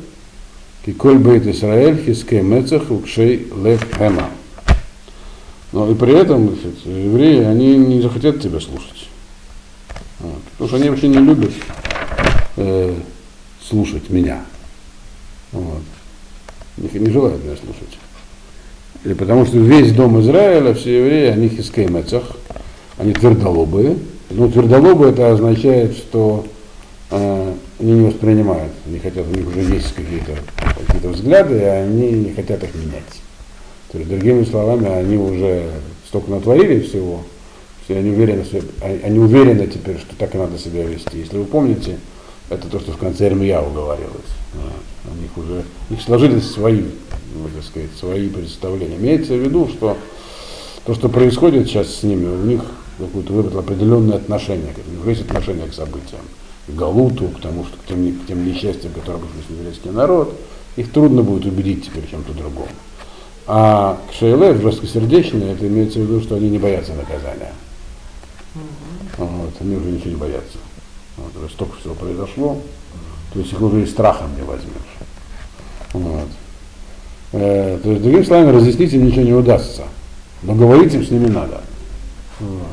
ки 0.86 0.94
коль 0.94 1.20
Бейт 1.20 1.46
Исраэль 1.46 2.02
хискей 2.04 2.42
мецах 2.42 2.90
укшей 2.90 3.48
лев 3.64 3.86
хема. 3.96 4.30
Но 5.72 5.90
и 5.90 5.96
при 5.96 6.14
этом 6.14 6.50
значит, 6.50 6.86
евреи, 6.86 7.44
они 7.44 7.78
не 7.78 8.02
захотят 8.02 8.42
тебя 8.42 8.60
слушать. 8.60 9.08
Вот. 10.20 10.42
Потому 10.52 10.68
что 10.68 10.78
они 10.78 10.90
вообще 10.90 11.08
не 11.08 11.20
любят 11.20 11.52
э, 12.58 12.94
слушать 13.64 14.10
меня. 14.10 14.42
Вот. 15.52 15.84
Не, 16.78 17.00
не 17.00 17.10
желают 17.10 17.44
меня 17.44 17.56
слушать. 17.56 17.98
Или 19.04 19.14
потому 19.14 19.46
что 19.46 19.58
весь 19.58 19.94
дом 19.94 20.20
Израиля, 20.22 20.74
все 20.74 21.00
евреи, 21.00 21.32
они 21.32 21.50
хискей 21.50 21.88
мецах, 21.88 22.24
они 22.98 23.14
твердолобые. 23.14 23.98
Ну, 24.30 24.52
твердолобые 24.52 25.12
это 25.12 25.32
означает, 25.32 25.96
что 25.98 26.46
э, 27.10 27.54
они 27.80 27.92
не 27.94 28.06
воспринимают, 28.08 28.72
не 28.86 29.00
хотят, 29.00 29.26
у 29.26 29.36
них 29.36 29.48
уже 29.48 29.62
есть 29.62 29.94
какие-то 29.94 30.34
какие 30.88 31.12
взгляды, 31.12 31.56
и 31.56 31.64
они 31.64 32.12
не 32.12 32.34
хотят 32.34 32.64
их 32.64 32.76
менять. 32.76 33.22
То 33.92 33.98
есть, 33.98 34.10
другими 34.10 34.44
словами, 34.44 34.88
они 34.88 35.18
уже 35.18 35.70
столько 36.08 36.32
натворили 36.32 36.80
всего, 36.82 37.24
что 37.84 37.96
они 37.96 38.12
уверены, 38.12 38.46
они 38.82 39.00
они 39.04 39.20
уверены 39.20 39.68
теперь, 39.68 39.98
что 39.98 40.16
так 40.16 40.34
и 40.34 40.38
надо 40.38 40.58
себя 40.58 40.84
вести. 40.84 41.18
Если 41.18 41.38
вы 41.38 41.46
помните, 41.46 41.98
это 42.50 42.68
то, 42.68 42.80
что 42.80 42.92
в 42.92 42.98
конце 42.98 43.28
Эрмияу 43.28 43.72
говорилось. 43.72 44.12
Вот. 44.54 45.14
У 45.14 45.22
них 45.22 45.38
уже, 45.38 45.64
у 45.90 45.94
них 45.94 46.02
сложились 46.02 46.50
свои, 46.50 46.82
ну, 46.82 47.50
так 47.54 47.64
сказать, 47.64 47.90
свои 48.00 48.30
представления. 48.30 48.98
Имеется 48.98 49.34
в 49.34 49.40
виду, 49.40 49.68
что 49.68 49.98
то, 50.86 50.94
что 50.94 51.10
происходит 51.10 51.68
сейчас 51.68 51.94
с 51.96 52.04
ними, 52.04 52.28
у 52.28 52.46
них 52.46 52.62
какое-то 52.98 53.34
выработало 53.34 53.62
определенное 53.62 54.18
отношение, 54.18 54.74
у 54.88 55.08
них 55.08 55.18
есть 55.18 55.30
отношение 55.30 55.68
к 55.68 55.74
событиям, 55.74 56.22
к 56.68 56.72
Галуту, 56.72 57.30
к 57.30 57.42
тому, 57.42 57.66
что 57.66 57.78
к 57.78 57.86
тем, 57.88 58.12
к 58.14 58.28
тем 58.28 58.46
несчастьям, 58.46 58.94
которые 58.94 59.22
пришли 59.22 59.58
еврейский 59.58 59.90
народ, 59.90 60.34
их 60.76 60.92
трудно 60.92 61.24
будет 61.24 61.46
убедить 61.46 61.86
теперь 61.86 62.10
чем-то 62.10 62.34
другом. 62.34 62.68
А 63.48 63.98
к 64.10 64.14
Шейле, 64.14 64.56
жесткосердечные, 64.56 65.54
это 65.54 65.68
имеется 65.68 66.00
в 66.00 66.04
виду, 66.04 66.22
что 66.22 66.36
они 66.36 66.50
не 66.50 66.60
боятся 66.60 66.94
наказания. 66.94 67.54
Вот, 69.18 69.54
они 69.60 69.76
уже 69.76 69.92
ничего 69.92 70.10
не 70.12 70.16
боятся. 70.16 70.58
Вот, 71.18 71.36
уже 71.36 71.52
столько 71.52 71.78
всего 71.78 71.94
произошло, 71.96 72.58
то 73.34 73.40
есть 73.40 73.52
их 73.52 73.62
уже 73.62 73.84
и 73.84 73.86
страхом 73.86 74.36
не 74.36 74.44
возьмешь. 74.44 74.72
Вот. 75.94 76.28
Э, 77.34 77.80
то 77.82 77.90
есть, 77.90 78.02
другими 78.02 78.24
словами, 78.24 78.52
разъяснить 78.52 78.94
им 78.94 79.06
ничего 79.06 79.24
не 79.24 79.34
удастся. 79.34 79.84
Но 80.44 80.56
говорить 80.56 80.94
им 80.94 81.06
с 81.06 81.12
ними 81.12 81.28
надо. 81.28 81.62
Вот. 82.40 82.68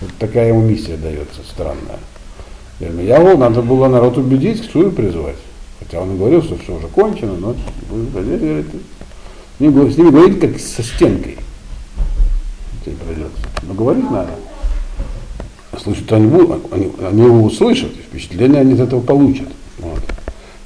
Вот 0.00 0.10
такая 0.18 0.48
ему 0.48 0.62
миссия 0.62 0.96
дается, 0.96 1.40
странная. 1.48 1.98
Ирмияву 2.80 3.36
надо 3.36 3.62
было 3.62 3.88
народ 3.88 4.18
убедить, 4.18 4.68
к 4.68 4.90
призвать. 4.90 5.36
Хотя 5.78 6.00
он 6.00 6.14
и 6.14 6.18
говорил, 6.18 6.42
что 6.42 6.56
все 6.56 6.74
уже 6.76 6.88
кончено, 6.88 7.36
но 7.36 7.54
будет 7.90 8.12
говорить, 8.12 8.40
говорит, 8.40 8.66
с 9.56 9.60
ним, 9.60 9.72
говорит- 9.72 9.94
с 9.94 9.98
ними 9.98 10.10
говорить 10.10 10.40
как 10.40 10.58
со 10.58 10.82
стенкой. 10.82 11.38
Тебе 12.84 12.96
придется. 12.96 13.38
Но 13.62 13.74
говорить 13.74 14.10
надо. 14.10 14.30
Слышат 15.82 16.12
они, 16.12 16.30
они, 16.70 16.92
они 17.02 17.22
его 17.24 17.42
услышат, 17.42 17.90
впечатление 18.08 18.60
они 18.60 18.74
от 18.74 18.80
этого 18.80 19.00
получат. 19.00 19.48
Вот. 19.78 20.00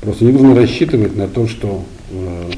Просто 0.00 0.24
не 0.24 0.32
нужно 0.32 0.54
рассчитывать 0.54 1.16
на 1.16 1.28
то, 1.28 1.46
что 1.48 1.84
э, 2.10 2.50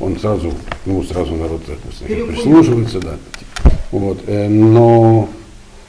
он 0.00 0.18
сразу, 0.18 0.52
ну 0.86 1.02
сразу 1.02 1.34
народ 1.34 1.62
значит, 1.66 2.26
прислушивается, 2.28 3.00
да. 3.00 3.16
Вот. 3.90 4.20
Э, 4.26 4.48
но 4.48 5.28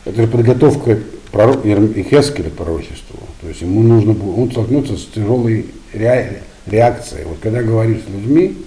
это 0.06 0.24
же 0.24 0.28
подготовка 0.28 1.00
пророк, 1.32 1.66
Ихескеля 1.66 2.50
к 2.50 2.54
пророчеству. 2.54 3.20
То 3.42 3.48
есть 3.50 3.62
ему 3.62 3.84
нужно 3.84 4.14
было, 4.14 4.36
он 4.36 4.52
столкнется 4.52 4.98
с 4.98 5.06
тяжелой 5.06 5.68
ре- 5.94 6.42
реакцией. 6.66 7.26
Вот 7.26 7.38
когда 7.42 7.62
говоришь 7.62 8.00
с 8.08 8.12
людьми, 8.12 8.58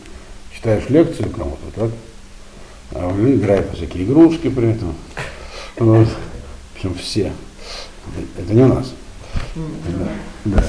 читаешь 0.58 0.88
лекцию 0.88 1.30
кому-то, 1.30 1.70
так, 1.74 1.90
а 2.92 3.10
они 3.10 3.34
играют 3.34 3.68
всякие 3.74 4.04
игрушки 4.04 4.48
при 4.48 4.70
этом. 4.70 4.94
Вот. 5.76 6.08
Причем 6.74 6.94
все. 6.94 7.32
Это 8.36 8.54
не 8.54 8.62
у 8.62 8.68
нас. 8.68 8.92
Да. 9.54 10.08
да. 10.46 10.64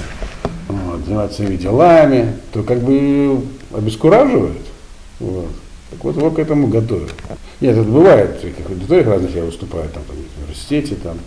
Вот, 0.67 1.05
занимаются 1.05 1.37
своими 1.37 1.55
делами, 1.55 2.35
то 2.53 2.61
как 2.61 2.81
бы 2.81 3.41
обескураживают. 3.73 4.61
Вот. 5.19 5.49
Так 5.89 6.03
вот 6.03 6.17
его 6.17 6.29
к 6.29 6.37
этому 6.37 6.67
готовят. 6.67 7.15
Нет, 7.59 7.75
это 7.75 7.89
бывает, 7.89 8.43
в 8.43 8.69
аудиториях 8.69 9.07
разных 9.07 9.35
я 9.35 9.43
выступаю, 9.43 9.89
там, 9.89 10.03
там, 10.03 10.15
в 10.15 10.43
университете, 10.43 10.95
там. 10.95 11.17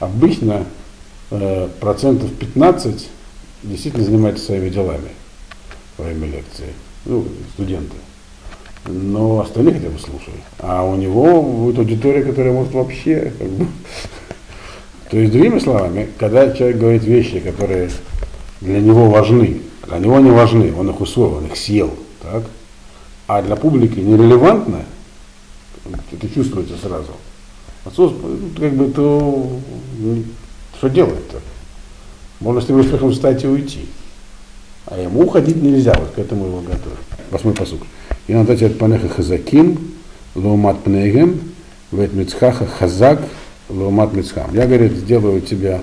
Обычно 0.00 0.64
э, 1.30 1.68
процентов 1.78 2.32
15 2.34 3.08
действительно 3.62 4.04
занимаются 4.04 4.46
своими 4.46 4.68
делами 4.68 5.10
во 5.96 6.06
время 6.06 6.26
лекции. 6.26 6.72
Ну, 7.06 7.26
студенты. 7.54 7.96
Но 8.86 9.40
остальные 9.40 9.74
хотя 9.74 9.88
бы 9.88 9.98
слушают. 9.98 10.40
А 10.58 10.84
у 10.84 10.96
него 10.96 11.42
будет 11.42 11.78
аудитория, 11.78 12.22
которая 12.22 12.52
может 12.52 12.72
вообще 12.72 13.32
как 13.38 13.48
бы, 13.48 13.66
то 15.10 15.16
есть, 15.18 15.32
другими 15.32 15.58
словами, 15.58 16.08
когда 16.18 16.52
человек 16.52 16.78
говорит 16.78 17.04
вещи, 17.04 17.40
которые 17.40 17.90
для 18.60 18.80
него 18.80 19.10
важны, 19.10 19.60
Для 19.86 19.98
него 19.98 20.16
они 20.16 20.30
важны, 20.30 20.72
он 20.72 20.88
их 20.90 21.00
усвоил, 21.00 21.34
он 21.34 21.46
их 21.46 21.56
съел. 21.56 21.92
Так? 22.22 22.44
А 23.26 23.42
для 23.42 23.56
публики 23.56 23.98
нерелевантно, 23.98 24.84
это 26.12 26.28
чувствуется 26.28 26.76
сразу. 26.76 27.12
Отсутствие, 27.84 28.28
ну, 28.28 28.50
как 28.60 28.72
бы, 28.74 28.90
то 28.92 29.60
ну, 29.98 30.24
что 30.78 30.88
делать-то? 30.88 31.40
Можно 32.38 32.60
с 32.60 32.68
ним 32.68 32.80
успехом 32.80 33.10
встать 33.10 33.42
и 33.42 33.48
уйти. 33.48 33.86
А 34.86 34.98
ему 35.00 35.24
уходить 35.24 35.62
нельзя, 35.62 35.94
вот 35.98 36.10
к 36.10 36.18
этому 36.18 36.46
его 36.46 36.60
готовят. 36.60 36.98
Восьмой 37.30 37.54
посук. 37.54 37.82
И 38.26 38.34
надо 38.34 38.52
от 38.66 38.78
панеха 38.78 39.08
хазаким, 39.08 39.78
לעומת 40.34 40.82
פניהם, 40.82 41.40
ואת 41.92 42.12
מצחך 42.12 42.66
חזק, 42.66 43.20
לעומת 43.68 44.12
מצחם. 44.12 44.54
Я, 44.54 44.66
говорит, 44.66 44.92
сделаю 44.92 45.40
тебя 45.40 45.82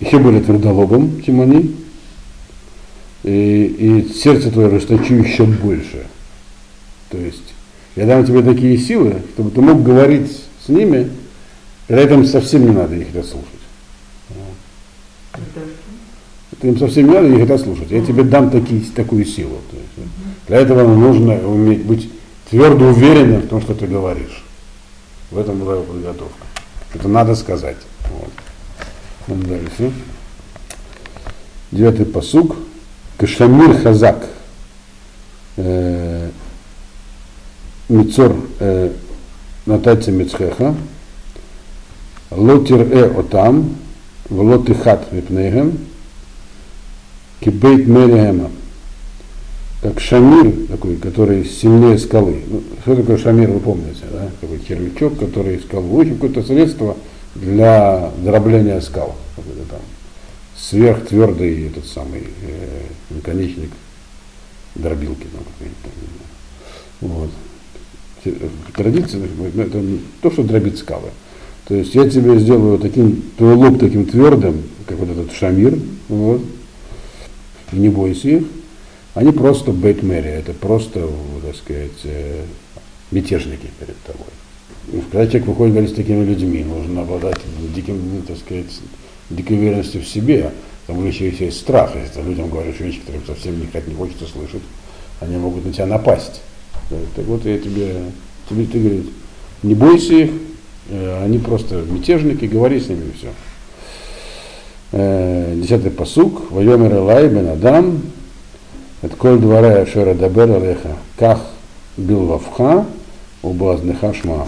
еще 0.00 0.18
более 0.18 0.42
твердолобым, 0.42 1.22
чем 1.22 1.40
и, 3.22 3.64
и 3.64 4.12
сердце 4.12 4.50
твое 4.50 4.68
расточу 4.68 5.14
еще 5.14 5.44
больше. 5.44 6.06
То 7.10 7.18
есть 7.18 7.54
я 7.94 8.06
дам 8.06 8.24
тебе 8.24 8.42
такие 8.42 8.78
силы, 8.78 9.22
чтобы 9.34 9.50
ты 9.50 9.60
мог 9.60 9.82
говорить 9.82 10.44
с 10.64 10.68
ними, 10.68 11.10
когда 11.86 12.14
им 12.14 12.24
совсем 12.24 12.64
не 12.64 12.72
надо 12.72 12.96
их 12.96 13.12
это 15.34 15.66
Это 16.62 16.68
им 16.68 16.78
совсем 16.78 17.08
не 17.08 17.14
надо, 17.14 17.26
их 17.26 17.40
это 17.40 17.58
слушать. 17.58 17.90
Я 17.90 18.04
тебе 18.04 18.22
дам 18.22 18.48
такие, 18.48 18.82
такую 18.94 19.24
силу. 19.24 19.58
То 19.68 19.76
есть, 19.76 20.10
для 20.46 20.58
этого 20.58 20.86
нужно 20.94 21.34
уметь 21.44 21.84
быть 21.84 22.08
твердо 22.48 22.86
уверенным 22.86 23.40
в 23.42 23.48
том, 23.48 23.60
что 23.60 23.74
ты 23.74 23.88
говоришь. 23.88 24.44
В 25.32 25.38
этом 25.38 25.58
была 25.58 25.74
его 25.74 25.82
подготовка. 25.82 26.46
Это 26.94 27.08
надо 27.08 27.34
сказать. 27.34 27.78
Вот. 28.12 28.30
Ну, 29.26 29.34
дальше. 29.34 29.92
Девятый 31.72 32.06
посук. 32.06 32.54
Кашамир 33.18 33.82
Хазак. 33.82 34.24
Э, 35.56 36.30
Мицор 37.88 38.36
э, 38.60 38.92
Натати 39.66 40.10
Мицхеха. 40.10 40.76
Лотир 42.30 42.82
э 42.82 43.18
отам. 43.18 43.74
Влотихат 44.28 45.10
мипнегем. 45.10 45.88
Кибейт 47.42 47.86
мериема. 47.86 48.50
Как 49.82 49.98
шамир 49.98 50.68
такой, 50.68 50.96
который 50.96 51.44
сильнее 51.44 51.98
скалы. 51.98 52.40
Ну, 52.46 52.62
что 52.82 52.94
такое 52.94 53.18
шамир, 53.18 53.50
вы 53.50 53.58
помните, 53.58 54.04
да? 54.12 54.30
Такой 54.40 54.58
кирпичок, 54.58 55.18
который 55.18 55.58
скалу. 55.58 55.96
В 55.96 56.00
общем, 56.00 56.14
какое-то 56.14 56.44
средство 56.44 56.96
для 57.34 58.12
дробления 58.22 58.80
скал. 58.80 59.16
Какой-то 59.34 59.68
там 59.68 59.80
сверхтвердый 60.56 61.66
этот 61.66 61.86
самый 61.86 62.22
э, 62.42 62.82
наконечник 63.10 63.70
дробилки. 64.76 65.26
Там, 65.32 65.68
там, 65.82 67.10
вот. 67.10 67.30
Традиция, 68.76 69.22
это 69.56 69.82
то, 70.20 70.30
что 70.30 70.44
дробит 70.44 70.78
скалы. 70.78 71.08
То 71.66 71.74
есть 71.74 71.92
я 71.96 72.08
тебе 72.08 72.38
сделаю 72.38 72.78
таким, 72.78 73.20
твой 73.36 73.54
лоб 73.54 73.80
таким 73.80 74.06
твердым, 74.06 74.62
как 74.86 74.98
вот 74.98 75.10
этот 75.10 75.32
шамир, 75.32 75.76
вот, 76.08 76.40
и 77.72 77.76
не 77.76 77.88
бойся 77.88 78.28
их. 78.28 78.44
Они 79.14 79.30
просто 79.30 79.72
бейтмери, 79.72 80.30
это 80.30 80.52
просто, 80.54 81.08
так 81.44 81.56
сказать, 81.56 81.90
э, 82.04 82.44
мятежники 83.10 83.68
перед 83.78 83.96
тобой. 84.04 85.02
Когда 85.10 85.26
человек 85.26 85.48
выходит 85.48 85.74
говорить 85.74 85.92
с 85.92 85.96
такими 85.96 86.24
людьми, 86.24 86.64
нужно 86.64 87.02
обладать 87.02 87.38
диким, 87.74 88.22
так 88.26 88.38
сказать, 88.38 88.66
дикой 89.30 89.58
уверенностью 89.58 90.00
в 90.00 90.08
себе. 90.08 90.50
Там 90.86 91.06
еще 91.06 91.28
есть 91.28 91.60
страх, 91.60 91.94
если 91.94 92.20
ты 92.20 92.22
людям 92.22 92.48
говоришь 92.48 92.80
вещи, 92.80 93.00
которые 93.00 93.22
совсем 93.26 93.60
никак 93.60 93.86
не 93.86 93.94
хочется 93.94 94.26
слышать, 94.26 94.62
они 95.20 95.36
могут 95.36 95.64
на 95.64 95.72
тебя 95.72 95.86
напасть. 95.86 96.40
Так 96.88 97.24
вот 97.26 97.44
я 97.44 97.58
тебе, 97.58 97.96
тебе 98.48 98.66
ты 98.66 98.78
говоришь, 98.78 99.06
не 99.62 99.74
бойся 99.74 100.14
их, 100.14 100.30
э, 100.88 101.22
они 101.22 101.38
просто 101.38 101.84
мятежники, 101.88 102.46
говори 102.46 102.80
с 102.80 102.88
ними 102.88 103.04
и 103.04 103.18
все. 103.18 103.28
Э, 104.94 105.54
десятый 105.56 105.90
посук, 105.90 106.50
Вайомер 106.50 106.92
Элай 106.92 107.26
бен 107.26 107.48
Адам, 107.48 108.02
коль 109.16 109.38
двора 109.38 109.86
Шера 109.86 110.12
Дабер 110.12 110.50
Алеха, 110.50 110.96
Ках 111.16 111.40
бил 111.96 112.26
вавха, 112.26 112.84
убазнеха 113.40 114.12
шма. 114.12 114.46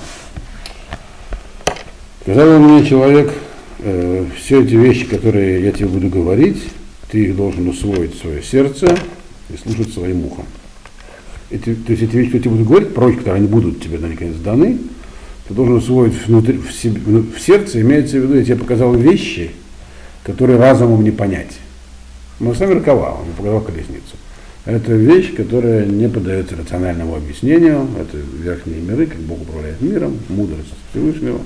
Сказал 2.20 2.59
мне 2.59 2.85
человек, 2.85 3.33
э, 3.78 4.26
все 4.37 4.62
эти 4.62 4.74
вещи, 4.74 5.07
которые 5.07 5.64
я 5.64 5.72
тебе 5.72 5.87
буду 5.87 6.11
говорить, 6.11 6.62
ты 7.11 7.24
их 7.24 7.37
должен 7.37 7.66
усвоить 7.66 8.14
в 8.14 8.20
свое 8.20 8.42
сердце 8.42 8.94
и 9.48 9.57
слушать 9.57 9.94
своим 9.94 10.26
ухом. 10.26 10.44
Эти, 11.48 11.74
то 11.74 11.92
есть 11.92 12.02
эти 12.02 12.16
вещи, 12.16 12.33
которые 12.33 12.42
тебе 12.42 12.50
буду 12.50 12.64
говорить, 12.64 12.94
прочь, 12.94 13.16
которые 13.16 13.38
они 13.38 13.48
будут 13.48 13.83
тебе 13.83 13.96
наконец 13.96 14.37
даны, 14.37 14.76
ты 15.48 15.54
должен 15.54 15.76
усвоить 15.76 16.12
внутри, 16.26 16.59
в, 16.59 16.70
себе, 16.70 17.00
в 17.00 17.40
сердце, 17.40 17.80
имеется 17.80 18.18
в 18.18 18.24
виду, 18.24 18.35
я 18.35 18.44
тебе 18.44 18.57
показал 18.57 18.94
вещи, 18.94 19.52
которые 20.24 20.58
разумом 20.58 21.04
не 21.04 21.10
понять. 21.12 21.58
Но 22.40 22.54
сам 22.54 22.72
Ракова, 22.72 23.20
он 23.20 23.32
показал 23.37 23.60
колесницу. 23.60 24.16
Это 24.64 24.92
вещь, 24.92 25.34
которая 25.34 25.84
не 25.84 26.08
поддается 26.08 26.56
рациональному 26.56 27.14
объяснению. 27.14 27.87
Это 28.00 28.16
верхние 28.16 28.80
миры, 28.80 29.06
как 29.06 29.18
Бог 29.20 29.42
управляет 29.42 29.80
миром, 29.82 30.18
мудрость 30.28 30.72
Всевышнего. 30.90 31.40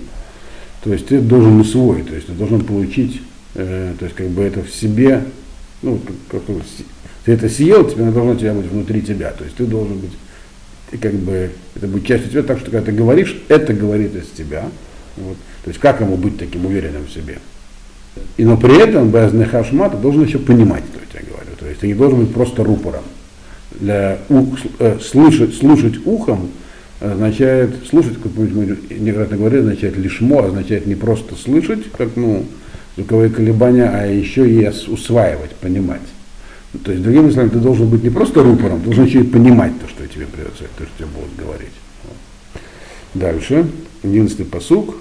То 0.85 0.93
есть 0.93 1.07
ты 1.09 1.21
должен 1.21 1.61
усвоить, 1.61 2.09
то 2.09 2.15
есть 2.15 2.29
ты 2.29 2.33
должен 2.33 2.65
получить, 2.65 3.21
э, 3.57 3.95
то 3.99 4.05
есть 4.05 4.17
как 4.17 4.29
бы 4.29 4.43
это 4.43 4.63
в 4.63 4.71
себе, 4.71 5.25
ну, 5.83 6.01
как, 6.31 6.45
как, 6.45 6.57
ты 7.25 7.33
это 7.33 7.49
съел, 7.49 7.91
тебе 7.91 8.05
должно 8.05 8.37
тебя 8.37 8.55
быть 8.55 8.71
внутри 8.71 9.03
тебя. 9.03 9.33
То 9.33 9.43
есть 9.43 9.57
ты 9.57 9.67
должен 9.67 9.99
быть, 9.99 10.13
ты 10.93 10.99
как 10.99 11.15
бы, 11.15 11.51
это 11.75 11.89
будет 11.89 12.07
частью 12.07 12.31
тебя, 12.31 12.43
так 12.45 12.61
что 12.61 12.71
когда 12.71 12.87
ты 12.87 12.93
говоришь, 12.93 13.37
это 13.49 13.75
говорит 13.75 14.15
из 14.15 14.29
тебя. 14.29 14.69
Вот. 15.17 15.37
То 15.65 15.71
есть 15.71 15.81
как 15.81 16.01
ему 16.01 16.17
быть 16.17 16.39
таким 16.39 16.65
уверенным 16.65 17.07
в 17.07 17.11
себе? 17.11 17.39
И 18.37 18.45
но 18.45 18.57
при 18.57 18.79
этом 18.81 19.11
без 19.11 19.33
нехашма 19.33 19.91
ты 19.91 19.97
должен 19.97 20.25
еще 20.25 20.39
понимать, 20.39 20.85
что 20.91 21.01
я 21.01 21.21
тебе 21.21 21.31
говорю. 21.31 21.51
То 21.59 21.67
есть 21.67 21.81
ты 21.81 21.87
не 21.87 21.95
должен 21.95 22.21
быть 22.21 22.33
просто 22.33 22.65
рупором. 22.65 23.03
Для 23.81 24.19
ух, 24.29 24.59
э, 24.79 24.99
слышать, 25.01 25.55
слушать 25.55 25.95
ухом 26.05 26.51
означает, 27.01 27.87
слушать, 27.89 28.21
как 28.21 28.33
мы 28.35 28.47
неоднократно 28.91 29.37
говорили, 29.37 29.61
означает 29.61 29.97
лишмо, 29.97 30.45
означает 30.45 30.87
не 30.87 30.95
просто 30.95 31.35
слышать, 31.37 31.91
как 31.97 32.11
ну, 32.17 32.45
звуковые 32.97 33.31
колебания, 33.31 33.89
а 33.89 34.07
еще 34.07 34.49
и 34.51 34.69
усваивать, 34.89 35.55
понимать. 35.57 36.01
То 36.85 36.93
есть, 36.93 37.03
другими 37.03 37.31
словами, 37.31 37.51
ты 37.51 37.59
должен 37.59 37.89
быть 37.89 38.03
не 38.03 38.11
просто 38.11 38.43
рупором, 38.43 38.81
ты 38.81 38.87
должен 38.87 39.05
еще 39.05 39.21
и 39.21 39.25
понимать 39.25 39.73
то, 39.81 39.89
что 39.89 40.07
тебе 40.07 40.27
придется, 40.27 40.65
то, 40.77 40.85
что 40.85 40.93
тебе 40.99 41.09
будут 41.15 41.35
говорить. 41.37 41.73
Дальше, 43.15 43.67
одиннадцатый 44.03 44.45
посук. 44.45 44.97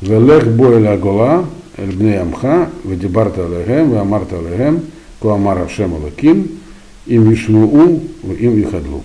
Велех 0.00 0.48
боэля 0.56 0.96
гола, 0.96 1.46
эль 1.76 1.96
бней 1.96 2.20
амха, 2.20 2.70
ведибарта 2.84 3.46
алехем, 3.46 3.92
веамарта 3.92 4.38
алехем, 4.38 4.82
куамар 5.20 5.62
Ашем 5.62 5.94
алаким, 5.94 6.60
им 7.06 7.28
вишмуу, 7.28 8.02
им 8.38 8.54
вихадлу. 8.54 9.02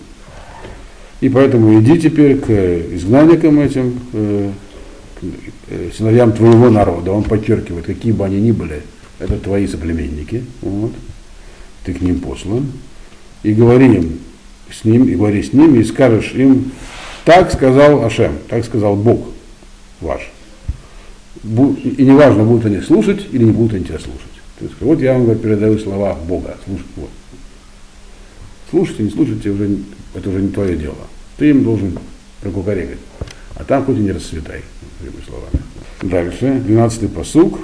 И 1.20 1.30
поэтому 1.30 1.80
иди 1.80 2.00
теперь 2.00 2.38
к 2.38 2.50
изгнанникам 2.50 3.60
этим, 3.60 4.00
э, 4.14 4.52
э, 5.70 5.90
сыновьям 5.96 6.32
твоего 6.34 6.70
народа. 6.70 7.12
Он 7.12 7.24
подчеркивает, 7.24 7.86
какие 7.86 8.12
бы 8.12 8.26
они 8.26 8.40
ни 8.40 8.52
были, 8.52 8.84
это 9.20 9.38
твои 9.38 9.66
соплеменники. 9.66 10.44
Вот. 10.62 10.92
Ты 11.86 11.94
к 11.94 12.02
ним 12.02 12.20
послан. 12.20 12.72
И 13.42 13.54
говори 13.54 13.96
им 13.96 14.20
с 14.72 14.84
ним, 14.84 15.08
и 15.08 15.16
говори 15.16 15.42
с 15.42 15.54
ними, 15.54 15.80
и 15.80 15.84
скажешь 15.84 16.34
им, 16.34 16.72
так 17.26 17.52
сказал 17.52 18.04
Ашем, 18.04 18.34
так 18.48 18.64
сказал 18.66 18.96
Бог 18.96 19.20
ваш. 20.02 20.30
И 21.48 22.04
неважно, 22.04 22.44
будут 22.44 22.66
они 22.66 22.82
слушать 22.82 23.26
или 23.32 23.44
не 23.44 23.52
будут 23.52 23.74
они 23.74 23.86
тебя 23.86 24.00
слушать. 24.00 24.22
То 24.60 24.66
есть, 24.66 24.76
вот 24.80 25.00
я 25.00 25.18
вам 25.18 25.38
передаю 25.38 25.78
слова 25.80 26.16
Бога. 26.28 26.58
Слушать, 26.66 26.86
вот. 26.96 27.10
Слушайте, 28.70 29.04
не 29.04 29.10
слушайте, 29.12 29.50
уже, 29.50 29.78
это 30.14 30.30
уже 30.30 30.42
не 30.42 30.50
твое 30.50 30.76
дело. 30.76 30.96
Ты 31.38 31.52
им 31.52 31.64
должен 31.64 31.98
прокукарекать. 32.42 33.00
А 33.56 33.64
там 33.64 33.86
хоть 33.86 33.98
и 33.98 34.02
не 34.02 34.12
расцветай, 34.12 34.62
другими 35.00 35.24
словами. 35.26 35.62
Дальше, 36.02 36.62
12-й 36.68 37.08
посук. 37.08 37.60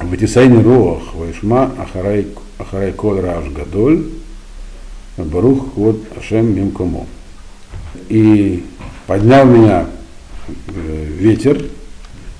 Ватисайни 0.00 0.62
роах 0.62 1.14
вайшма 1.14 1.72
ахарай, 1.78 2.26
ахарай 2.58 2.92
кол 2.92 3.20
раш 3.20 3.44
гадоль 3.50 4.06
барух 5.16 5.74
вот 5.76 6.00
ашем 6.16 6.54
мимкомо. 6.54 7.06
И 8.08 8.64
поднял 9.06 9.46
меня 9.46 9.86
э, 10.68 11.06
ветер, 11.18 11.64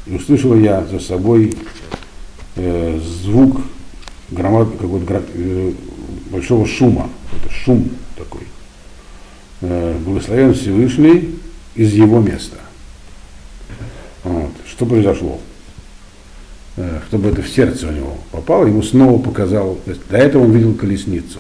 и 0.07 0.15
услышал 0.15 0.55
я 0.55 0.85
за 0.87 0.99
собой 1.01 1.55
э, 2.57 3.01
звук 3.01 3.61
громад, 4.31 4.69
какого-то 4.73 5.23
э, 5.35 5.73
большого 6.31 6.67
шума. 6.67 7.09
Это 7.33 7.53
шум 7.53 7.91
такой. 8.17 8.43
Э, 9.61 9.97
благословен 10.05 10.55
Всевышний 10.55 11.35
из 11.75 11.93
его 11.93 12.21
места. 12.21 12.59
Вот. 14.25 14.51
Что 14.67 14.87
произошло? 14.87 15.41
э, 16.77 17.01
чтобы 17.09 17.29
это 17.29 17.43
в 17.43 17.49
сердце 17.49 17.89
у 17.89 17.93
него 17.93 18.17
попало, 18.31 18.67
ему 18.67 18.83
снова 18.83 19.21
показал, 19.21 19.79
то 19.85 19.91
есть 19.91 20.03
до 20.09 20.17
этого 20.17 20.45
он 20.45 20.53
видел 20.53 20.75
колесницу. 20.75 21.39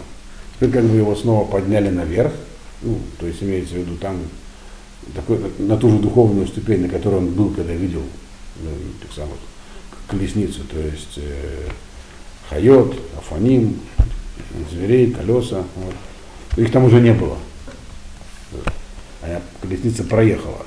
Теперь 0.56 0.70
как 0.70 0.84
бы 0.84 0.96
его 0.96 1.14
снова 1.14 1.46
подняли 1.46 1.88
наверх, 1.88 2.32
ну, 2.82 2.98
то 3.18 3.26
есть 3.26 3.42
имеется 3.42 3.74
в 3.74 3.78
виду 3.78 3.96
там 3.96 4.16
такой, 5.14 5.38
на 5.58 5.76
ту 5.76 5.90
же 5.90 5.98
духовную 5.98 6.46
ступень, 6.46 6.82
на 6.82 6.88
которой 6.88 7.16
он 7.16 7.28
был, 7.28 7.50
когда 7.50 7.72
видел 7.72 8.02
так 9.00 9.12
самых, 9.12 9.36
колесницу, 10.08 10.64
то 10.64 10.78
есть 10.78 11.16
э, 11.16 11.68
хайот, 12.48 12.96
афаним, 13.16 13.80
зверей, 14.70 15.12
колеса. 15.12 15.64
Вот. 15.76 15.94
Их 16.56 16.72
там 16.72 16.84
уже 16.84 17.00
не 17.00 17.12
было. 17.12 17.38
А 19.22 19.42
колесница 19.60 20.04
проехала. 20.04 20.66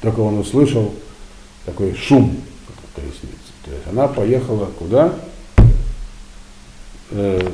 Только 0.00 0.20
он 0.20 0.38
услышал 0.38 0.94
такой 1.64 1.94
шум 1.94 2.40
колесницы. 2.94 3.52
То 3.64 3.70
есть 3.70 3.86
она 3.86 4.08
поехала 4.08 4.66
куда? 4.78 5.14
Э, 7.10 7.50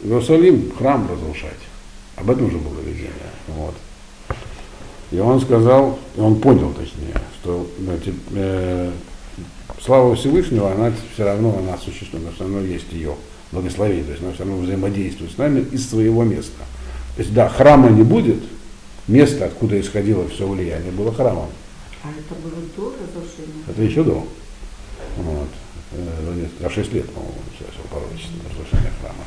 в 0.00 0.06
Иерусалим, 0.06 0.72
храм 0.76 1.08
разрушать. 1.10 1.58
Об 2.16 2.30
этом 2.30 2.46
уже 2.46 2.58
было 2.58 2.80
видение. 2.80 3.12
Вот. 3.48 3.74
И 5.12 5.18
он 5.18 5.40
сказал, 5.40 5.98
он 6.16 6.40
понял 6.40 6.72
точнее, 6.72 7.14
что 7.40 7.68
значит, 7.78 8.14
э, 8.34 8.90
слава 9.84 10.16
Всевышнего, 10.16 10.72
она 10.72 10.90
все 11.12 11.24
равно, 11.24 11.58
она 11.58 11.76
существует, 11.76 12.24
она 12.24 12.32
все 12.34 12.44
равно 12.44 12.60
есть 12.60 12.90
ее 12.92 13.14
благословение, 13.52 14.04
то 14.04 14.10
есть 14.12 14.22
она 14.22 14.32
все 14.32 14.44
равно 14.44 14.62
взаимодействует 14.62 15.32
с 15.32 15.36
нами 15.36 15.66
из 15.70 15.88
своего 15.88 16.24
места. 16.24 16.62
То 17.16 17.22
есть 17.22 17.34
да, 17.34 17.50
храма 17.50 17.90
не 17.90 18.02
будет, 18.02 18.42
место, 19.06 19.44
откуда 19.44 19.78
исходило 19.78 20.26
все 20.28 20.48
влияние, 20.48 20.92
было 20.92 21.12
храмом. 21.12 21.48
А 22.02 22.08
это 22.08 22.40
было 22.40 22.62
до 22.74 22.96
разрушения? 22.96 23.62
Это 23.68 23.82
еще 23.82 24.02
до. 24.02 24.26
Вот. 25.18 25.48
Э, 25.92 26.46
За 26.58 26.70
6 26.70 26.92
лет, 26.94 27.10
по-моему, 27.10 27.34
началось 27.52 27.74
пророчество 27.90 28.38
разрушение 28.50 28.92
храма. 29.02 29.24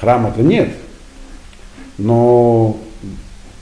Храма-то 0.00 0.42
нет, 0.42 0.74
но 1.98 2.78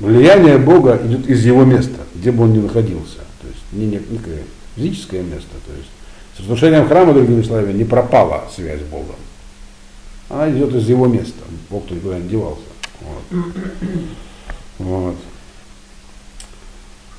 влияние 0.00 0.58
Бога 0.58 1.00
идет 1.04 1.28
из 1.28 1.44
его 1.44 1.64
места, 1.64 2.00
где 2.14 2.32
бы 2.32 2.44
он 2.44 2.52
ни 2.52 2.58
находился. 2.58 3.18
То 3.40 3.48
есть 3.48 3.62
не 3.72 3.86
некое 3.86 4.44
физическое 4.76 5.22
место. 5.22 5.50
То 5.66 5.72
есть 5.76 5.90
с 6.36 6.40
разрушением 6.40 6.88
храма, 6.88 7.12
другими 7.12 7.42
словами, 7.42 7.72
не 7.72 7.84
пропала 7.84 8.44
связь 8.54 8.80
с 8.80 8.84
Богом. 8.84 9.16
Она 10.28 10.50
идет 10.50 10.74
из 10.74 10.88
его 10.88 11.06
места. 11.06 11.42
Бог-то 11.68 11.94
никуда 11.94 12.18
не 12.18 12.28
девался. 12.28 12.62
Вот. 13.00 13.44
Вот. 14.78 15.16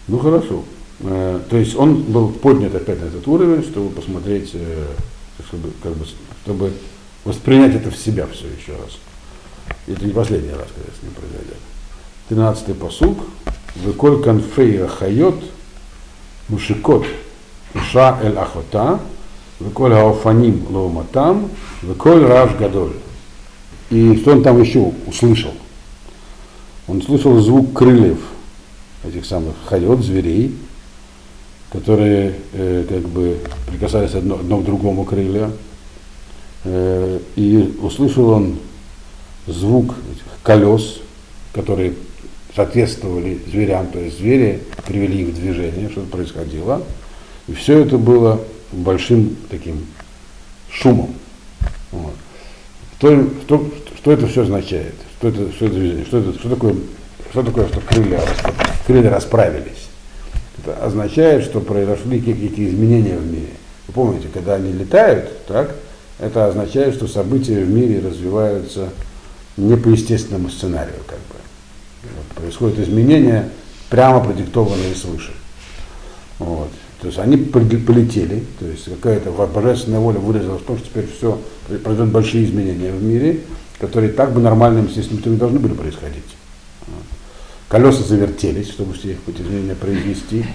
Ну 0.07 0.17
хорошо. 0.17 0.63
Э, 1.01 1.39
то 1.49 1.57
есть 1.57 1.75
он 1.75 2.03
был 2.03 2.29
поднят 2.29 2.73
опять 2.73 3.01
на 3.01 3.05
этот 3.05 3.27
уровень, 3.27 3.63
чтобы 3.63 3.89
посмотреть, 3.89 4.51
э, 4.53 4.87
чтобы, 5.47 5.71
как 5.83 5.93
бы, 5.93 6.05
чтобы 6.43 6.73
воспринять 7.23 7.75
это 7.75 7.91
в 7.91 7.97
себя 7.97 8.27
все 8.27 8.47
еще 8.47 8.73
раз. 8.73 8.97
Это 9.87 10.05
не 10.05 10.13
последний 10.13 10.51
раз, 10.51 10.67
когда 10.73 10.91
с 10.91 11.03
ним 11.03 11.13
произойдет. 11.13 11.57
Тринадцатый 12.31 12.75
посуг. 12.75 13.17
וקול 13.75 14.23
כנפי 14.23 14.87
החיות 14.87 15.35
משיקות 16.47 17.05
אישה 17.73 18.17
אל 18.23 18.37
אחותה 18.37 19.01
וקול 19.59 19.91
האופנים 19.91 20.65
לעומתם 20.69 21.49
וקול 21.81 22.23
רעש 22.23 22.51
גדול. 22.55 22.93
И 23.89 24.15
что 24.15 24.31
он 24.31 24.43
там 24.43 24.61
еще 24.61 24.93
услышал? 25.07 25.51
Он 26.87 27.01
слышал 27.01 27.37
звук 27.41 27.73
крыльев 27.73 28.19
этих 29.03 29.25
самых 29.25 29.55
חיות, 29.65 29.99
зверей, 29.99 30.55
которые 31.69 32.35
э, 32.53 32.85
как 32.87 33.09
бы 33.09 33.39
прикасались 33.69 34.15
одно, 34.15 34.35
одно 34.35 34.59
к 34.59 34.63
другому 34.63 35.03
крылья. 35.03 35.51
Э, 36.63 37.19
и 37.35 37.77
услышал 37.81 38.29
он 38.29 38.57
звук 39.47 39.95
этих 40.13 40.23
колес, 40.43 41.01
которые 41.51 41.93
соответствовали 42.55 43.39
зверям, 43.47 43.87
то 43.87 43.99
есть 43.99 44.17
звери 44.17 44.61
привели 44.85 45.23
их 45.23 45.27
в 45.29 45.35
движение, 45.35 45.89
что-то 45.89 46.07
происходило. 46.07 46.83
И 47.47 47.53
все 47.53 47.79
это 47.79 47.97
было 47.97 48.41
большим 48.71 49.35
таким 49.49 49.85
шумом. 50.69 51.13
Вот. 51.91 52.13
Что, 52.97 53.29
что, 53.45 53.71
что 53.97 54.11
это 54.11 54.27
все 54.27 54.43
означает? 54.43 54.93
Что 55.17 55.29
это, 55.29 55.51
что 55.51 55.65
это 55.65 55.75
движение? 55.75 56.05
Что, 56.05 56.17
это, 56.19 56.33
что, 56.37 56.49
такое, 56.49 56.75
что 57.31 57.43
такое, 57.43 57.67
что 57.67 57.79
крылья, 57.81 58.21
крылья 58.85 59.09
расправились? 59.09 59.89
Это 60.59 60.75
означает, 60.85 61.43
что 61.43 61.59
произошли 61.61 62.19
какие-то 62.19 62.63
изменения 62.67 63.17
в 63.17 63.25
мире. 63.25 63.53
Вы 63.87 63.93
помните, 63.93 64.27
когда 64.31 64.55
они 64.55 64.71
летают, 64.71 65.45
так, 65.47 65.75
это 66.19 66.45
означает, 66.45 66.93
что 66.93 67.07
события 67.07 67.63
в 67.63 67.69
мире 67.69 67.99
развиваются 67.99 68.89
не 69.57 69.75
по 69.75 69.89
естественному 69.89 70.49
сценарию, 70.49 70.99
как 71.07 71.17
бы. 71.17 71.40
Происходят 72.35 72.79
изменения, 72.79 73.49
прямо 73.89 74.23
продиктованные 74.23 74.95
свыше. 74.95 75.33
Вот. 76.39 76.69
То 77.01 77.07
есть 77.07 77.19
они 77.19 77.37
полетели, 77.37 78.43
то 78.59 78.67
есть 78.67 78.85
какая-то 78.85 79.31
божественная 79.31 79.99
воля 79.99 80.19
выразилась 80.19 80.61
в 80.61 80.65
том, 80.65 80.77
что 80.77 80.87
теперь 80.87 81.07
все, 81.07 81.39
произойдут 81.83 82.13
большие 82.13 82.45
изменения 82.45 82.91
в 82.91 83.01
мире, 83.01 83.41
которые 83.79 84.11
так 84.11 84.33
бы 84.33 84.41
нормальным 84.41 84.87
путем 84.87 85.37
должны 85.37 85.59
были 85.59 85.73
происходить. 85.73 86.23
Колеса 87.67 88.03
завертелись, 88.03 88.69
чтобы 88.69 88.93
все 88.93 89.17
эти 89.27 89.41
изменения 89.41 89.75
произвести. 89.75 90.45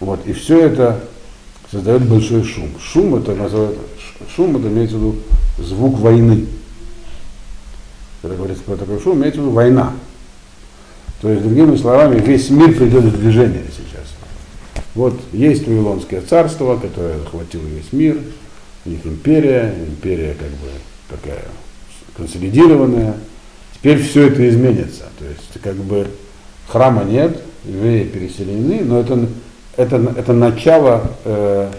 Вот. 0.00 0.26
И 0.26 0.32
все 0.32 0.60
это 0.60 1.00
создает 1.70 2.08
большой 2.08 2.44
шум. 2.44 2.70
Шум 2.80 3.16
это 3.16 3.34
называют, 3.34 3.76
шум 4.34 4.56
это 4.56 4.68
имеется 4.68 4.96
в 4.96 5.00
виду 5.00 5.16
звук 5.58 5.98
войны. 5.98 6.46
Когда 8.22 8.36
говорится 8.36 8.62
про 8.62 8.76
такой 8.76 9.00
шум, 9.00 9.18
имеется 9.18 9.40
в 9.40 9.44
виду 9.44 9.52
война. 9.52 9.92
То 11.20 11.30
есть, 11.30 11.42
другими 11.42 11.76
словами, 11.76 12.20
весь 12.20 12.50
мир 12.50 12.74
придет 12.74 13.04
в 13.04 13.18
движение 13.18 13.62
сейчас. 13.70 14.04
Вот 14.94 15.18
есть 15.32 15.66
Вавилонское 15.66 16.20
царство, 16.20 16.76
которое 16.76 17.18
захватило 17.18 17.66
весь 17.66 17.92
мир, 17.92 18.18
у 18.86 18.90
них 18.90 19.04
империя, 19.04 19.74
империя 19.88 20.36
как 20.38 20.50
бы 20.50 20.68
такая 21.08 21.42
консолидированная. 22.16 23.14
Теперь 23.74 24.02
все 24.02 24.28
это 24.28 24.48
изменится. 24.48 25.04
То 25.18 25.24
есть 25.24 25.60
как 25.62 25.76
бы 25.76 26.06
храма 26.68 27.04
нет, 27.04 27.40
евреи 27.64 28.04
переселены, 28.04 28.82
но 28.84 29.00
это, 29.00 29.26
это, 29.76 30.14
это 30.16 30.32
начало 30.32 31.10
э, 31.24 31.70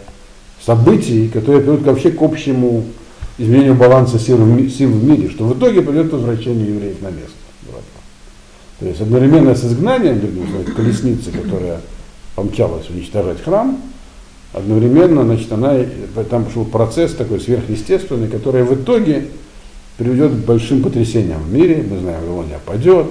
событий, 0.63 1.27
которые 1.27 1.61
приведут 1.61 1.85
вообще 1.85 2.11
к 2.11 2.21
общему 2.21 2.85
изменению 3.37 3.75
баланса 3.75 4.19
сил, 4.19 4.37
сил 4.69 4.91
в 4.91 5.03
мире, 5.03 5.29
что 5.29 5.45
в 5.45 5.57
итоге 5.57 5.81
придет 5.81 6.11
возвращение 6.11 6.67
евреев 6.67 7.01
на 7.01 7.07
место. 7.07 7.34
То 8.79 8.85
есть 8.87 9.01
одновременно 9.01 9.55
с 9.55 9.63
изгнанием, 9.63 10.21
колесницы, 10.75 11.31
которая 11.31 11.81
помчалась 12.35 12.89
уничтожать 12.89 13.41
храм, 13.41 13.81
одновременно, 14.51 15.23
значит, 15.23 15.51
она, 15.51 15.77
там 16.29 16.49
шел 16.51 16.65
процесс 16.65 17.13
такой 17.13 17.39
сверхъестественный, 17.39 18.27
который 18.27 18.63
в 18.63 18.73
итоге 18.73 19.27
приведет 19.97 20.31
к 20.31 20.45
большим 20.45 20.83
потрясениям 20.83 21.41
в 21.41 21.53
мире. 21.53 21.85
Мы 21.89 21.99
знаем, 21.99 22.21
Вавилония 22.21 22.59
падет, 22.65 23.07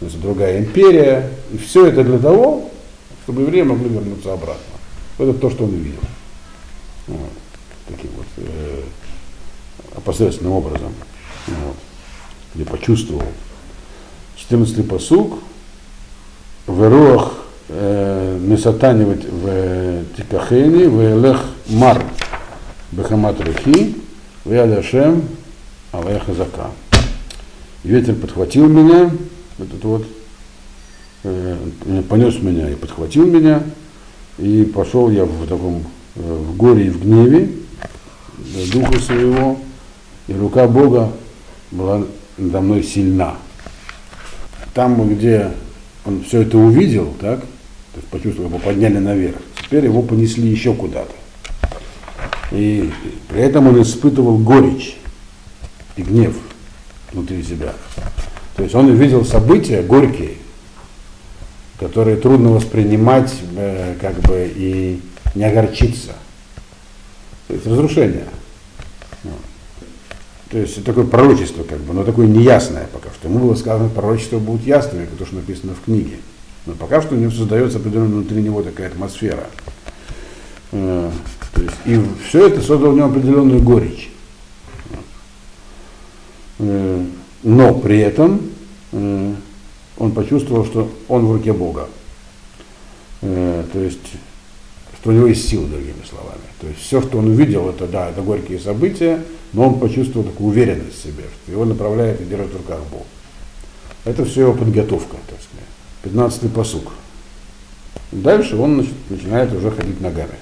другая 0.00 0.58
империя. 0.60 1.30
И 1.52 1.58
все 1.58 1.86
это 1.86 2.04
для 2.04 2.18
того, 2.18 2.70
чтобы 3.24 3.42
евреи 3.42 3.62
могли 3.62 3.88
вернуться 3.88 4.32
обратно. 4.32 4.62
Это 5.18 5.32
то, 5.34 5.50
что 5.50 5.64
он 5.64 5.74
увидел. 5.74 6.00
Вот. 7.06 7.30
Таким 7.88 8.10
вот 8.16 8.26
э, 8.38 8.82
опосредственным 9.96 10.52
образом. 10.52 10.92
Вот. 11.46 11.76
Или 12.54 12.64
почувствовал. 12.64 13.22
14 14.48 14.86
посуг. 14.88 15.38
Веруах 16.66 17.32
Месатанивать 17.68 19.24
в 19.24 20.04
Тикахени, 20.16 20.84
в 20.84 21.00
Элех 21.00 21.44
Мар 21.70 22.02
Бехамат 22.92 23.40
Рухи, 23.40 23.96
в 24.44 24.52
Яляшем 24.52 25.22
Алеха 25.92 26.34
Зака. 26.34 26.70
Ветер 27.82 28.14
подхватил 28.16 28.68
меня, 28.68 29.10
этот 29.58 29.82
вот, 29.84 30.06
э, 31.22 31.56
понес 32.08 32.38
меня 32.40 32.68
и 32.70 32.74
подхватил 32.74 33.26
меня, 33.26 33.62
и 34.38 34.64
пошел 34.64 35.10
я 35.10 35.24
в 35.24 35.46
таком 35.46 35.84
э, 36.16 36.20
в 36.20 36.56
горе 36.56 36.86
и 36.86 36.90
в 36.90 37.02
гневе 37.02 37.50
духа 38.72 39.00
своего, 39.00 39.58
и 40.28 40.34
рука 40.34 40.68
Бога 40.68 41.10
была 41.70 42.02
надо 42.36 42.60
мной 42.60 42.82
сильна. 42.82 43.36
Там, 44.74 45.08
где 45.14 45.52
он 46.04 46.24
все 46.24 46.42
это 46.42 46.58
увидел, 46.58 47.14
так, 47.20 47.40
то 47.40 48.00
есть 48.00 48.08
почувствовал, 48.08 48.48
его 48.48 48.58
подняли 48.58 48.98
наверх. 48.98 49.36
Теперь 49.62 49.84
его 49.84 50.02
понесли 50.02 50.48
еще 50.48 50.74
куда-то. 50.74 51.12
И 52.50 52.90
при 53.28 53.40
этом 53.40 53.68
он 53.68 53.80
испытывал 53.80 54.38
горечь 54.38 54.96
и 55.96 56.02
гнев 56.02 56.36
внутри 57.12 57.42
себя. 57.42 57.72
То 58.56 58.64
есть 58.64 58.74
он 58.74 58.86
увидел 58.86 59.24
события 59.24 59.82
горькие, 59.82 60.34
которые 61.78 62.16
трудно 62.16 62.50
воспринимать 62.50 63.32
э, 63.56 63.94
как 64.00 64.14
бы 64.20 64.50
и 64.54 65.00
не 65.34 65.44
огорчиться. 65.44 66.12
То 67.48 67.54
есть 67.54 67.66
разрушение. 67.66 68.26
То 70.54 70.60
есть 70.60 70.84
такое 70.84 71.04
пророчество, 71.04 71.64
как 71.64 71.80
бы, 71.80 71.94
но 71.94 72.04
такое 72.04 72.28
неясное 72.28 72.86
пока 72.92 73.08
что. 73.10 73.26
Ему 73.26 73.40
было 73.40 73.56
сказано, 73.56 73.88
пророчество 73.88 74.38
будет 74.38 74.64
ясными, 74.64 75.08
то, 75.18 75.26
что 75.26 75.34
написано 75.34 75.74
в 75.74 75.84
книге. 75.84 76.18
Но 76.64 76.74
пока 76.74 77.02
что 77.02 77.16
у 77.16 77.18
него 77.18 77.32
создается 77.32 77.78
определенная 77.78 78.10
внутри 78.10 78.40
него 78.40 78.62
такая 78.62 78.86
атмосфера. 78.86 79.48
Э, 80.70 81.10
то 81.54 81.60
есть, 81.60 81.74
и 81.86 82.00
все 82.28 82.46
это 82.46 82.60
создало 82.60 82.92
в 82.92 82.94
нем 82.94 83.10
определенную 83.10 83.62
горечь. 83.62 84.12
Э, 86.60 87.04
но 87.42 87.74
при 87.74 87.98
этом 87.98 88.40
э, 88.92 89.34
он 89.98 90.12
почувствовал, 90.12 90.64
что 90.66 90.88
он 91.08 91.26
в 91.26 91.32
руке 91.32 91.52
Бога. 91.52 91.88
То 93.20 93.66
есть, 93.74 94.12
что 95.04 95.10
у 95.10 95.12
него 95.12 95.26
есть 95.26 95.50
сила, 95.50 95.66
другими 95.66 96.02
словами. 96.08 96.40
То 96.62 96.66
есть 96.66 96.80
все, 96.80 97.02
что 97.02 97.18
он 97.18 97.28
увидел, 97.28 97.68
это 97.68 97.86
да, 97.86 98.08
это 98.08 98.22
горькие 98.22 98.58
события, 98.58 99.22
но 99.52 99.68
он 99.68 99.78
почувствовал 99.78 100.26
такую 100.26 100.48
уверенность 100.48 100.98
в 100.98 101.02
себе, 101.02 101.24
что 101.24 101.52
его 101.52 101.66
направляет 101.66 102.22
и 102.22 102.24
держит 102.24 102.54
в 102.54 102.56
руках 102.56 102.80
Бог. 102.90 103.02
Это 104.06 104.24
все 104.24 104.40
его 104.40 104.54
подготовка, 104.54 105.18
так 105.28 105.38
сказать. 105.42 106.32
15-й 106.32 106.48
посук. 106.48 106.92
Дальше 108.12 108.56
он 108.56 108.88
начинает 109.10 109.52
уже 109.52 109.70
ходить 109.72 110.00
ногами. 110.00 110.38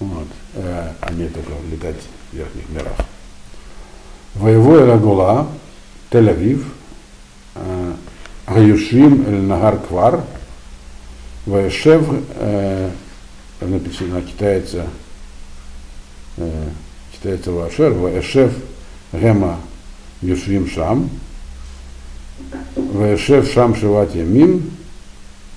Вот. 0.00 0.28
Э, 0.54 0.92
а 1.02 1.12
не 1.12 1.28
только 1.28 1.50
летать 1.70 1.96
в 2.30 2.36
верхних 2.36 2.70
мирах. 2.70 2.96
Воевой 4.34 4.86
Рагула, 4.86 5.46
Тель-Авив, 6.10 6.64
э, 7.56 7.92
Гаюшим 8.46 9.26
Эль 9.26 9.42
Нагар 9.42 9.78
Квар, 9.78 10.24
Ваешев, 11.44 12.02
э, 12.36 12.90
написано, 13.66 14.22
читается, 14.22 14.86
э, 16.36 16.68
читается 17.12 17.52
Вашер, 17.52 17.92
Ваешев 17.92 18.52
Гема 19.12 19.58
Юшвим 20.20 20.68
Шам, 20.68 21.10
Ваешев 22.76 23.50
Шам 23.52 23.74
Шиват 23.74 24.14
Ямим, 24.14 24.70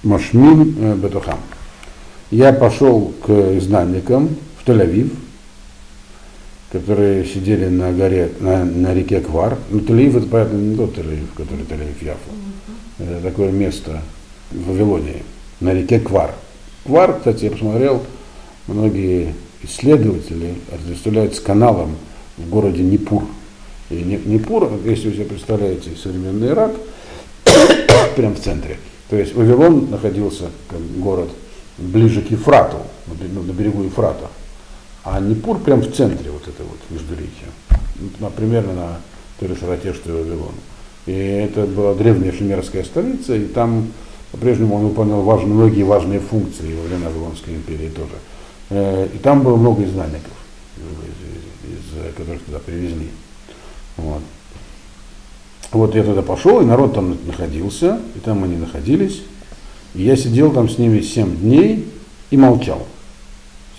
Машмин 0.04 0.76
э, 0.80 0.96
Бетухам. 0.96 1.39
Я 2.32 2.54
пошел 2.54 3.13
к 3.26 3.30
изгнанникам 3.30 4.36
в 4.60 4.68
Тель-Авив, 4.68 5.12
которые 6.72 7.26
сидели 7.26 7.68
на 7.68 7.91
горе, 7.91 8.32
на, 8.39 8.65
на 8.65 8.94
реке 8.94 9.22
Квар. 9.22 9.58
Ну, 9.70 9.80
Тель-Авив 9.80 10.18
это, 10.18 10.28
понятно, 10.28 10.58
не 10.58 10.76
тот 10.76 10.98
Тель-Авив, 10.98 11.28
который 11.36 11.65
Тель-Авив 11.65 12.04
Яфа. 12.04 12.30
Это 13.00 13.22
такое 13.22 13.52
место 13.52 14.02
в 14.52 14.70
Вавилонии, 14.70 15.24
на 15.60 15.74
реке 15.74 16.00
Квар. 16.00 16.34
Квар, 16.86 17.17
кстати, 17.17 17.45
я 17.45 17.52
посмотрел, 17.52 18.04
многие 18.67 19.34
исследователи 19.63 20.56
отождествляют 20.71 21.34
с 21.34 21.39
каналом 21.39 21.95
в 22.38 22.48
городе 22.48 22.84
Непур. 22.84 23.24
И 23.89 23.95
Непур, 23.95 24.69
если 24.86 25.10
вы 25.10 25.15
себе 25.15 25.26
представляете 25.26 25.95
современный 25.95 26.50
Ирак, 26.50 26.74
прямо 28.15 28.36
в 28.36 28.39
центре. 28.39 28.78
То 29.10 29.15
есть 29.15 29.34
Вавилон 29.34 29.89
находился 29.89 30.52
как 30.69 30.80
город 31.00 31.30
ближе 31.80 32.21
к 32.21 32.30
Ефрату, 32.30 32.78
на 33.08 33.41
ну, 33.41 33.41
берегу 33.54 33.82
Ефрата. 33.82 34.28
А 35.04 35.19
Непур 35.19 35.58
прям 35.58 35.82
в 35.82 35.91
центре 35.91 36.30
вот 36.30 36.43
это 36.43 36.63
вот 36.63 36.78
междуречия. 36.91 37.50
Ну, 38.19 38.30
примерно 38.30 38.74
на 38.74 38.98
той 39.39 39.50
же 39.50 39.56
широте, 39.56 39.91
что 39.93 40.12
и 40.12 40.24
Вавилон. 40.24 40.54
И 41.08 41.12
это 41.12 41.65
была 41.65 41.95
древняя 41.95 42.32
шумерская 42.32 42.84
столица, 42.84 43.36
и 43.36 43.45
там 43.45 43.88
по-прежнему 44.36 44.76
он 44.76 44.88
выполнял 44.89 45.21
важные, 45.21 45.54
многие 45.54 45.84
важные 45.84 46.19
функции 46.19 46.76
во 46.76 46.84
время 46.84 47.08
Вавилонской 47.08 47.56
империи 47.56 47.88
тоже. 47.88 48.15
Э, 48.69 49.08
и 49.13 49.17
там 49.17 49.43
было 49.43 49.56
много 49.56 49.86
изгнанников, 49.86 50.34
из, 50.76 51.71
из, 51.71 52.10
из, 52.10 52.15
которых 52.15 52.43
туда 52.43 52.60
привезли. 52.60 53.12
Вот. 53.95 54.21
вот 55.71 55.95
я 55.95 56.04
туда 56.04 56.21
пошел, 56.21 56.60
и 56.60 56.65
народ 56.65 56.95
там 56.95 57.17
находился, 57.26 58.02
и 58.13 58.19
там 58.19 58.43
они 58.43 58.58
находились. 58.58 59.21
И 59.93 60.04
я 60.04 60.17
сидел 60.17 60.52
там 60.52 60.67
с 60.67 60.78
ними 60.78 61.00
7 61.00 61.38
дней 61.38 61.88
и 62.30 62.36
молчал. 62.36 62.86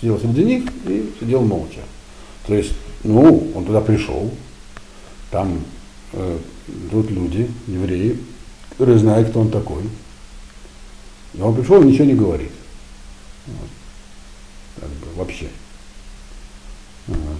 Сидел 0.01 0.19
среди 0.19 0.43
них 0.43 0.63
и 0.87 1.13
сидел 1.19 1.41
молча. 1.41 1.81
То 2.47 2.55
есть, 2.55 2.73
ну, 3.03 3.51
он 3.53 3.63
туда 3.63 3.81
пришел, 3.81 4.31
там 5.29 5.59
э, 6.13 6.37
тут 6.89 7.11
люди, 7.11 7.47
евреи, 7.67 8.17
которые 8.71 8.97
знают, 8.97 9.29
кто 9.29 9.41
он 9.41 9.51
такой. 9.51 9.83
И 11.37 11.41
он 11.41 11.55
пришел 11.55 11.81
и 11.81 11.85
ничего 11.85 12.05
не 12.05 12.15
говорит. 12.15 12.51
Вот. 13.45 13.69
Как 14.81 14.89
бы, 14.89 15.07
вообще. 15.15 15.47
Вот. 17.07 17.37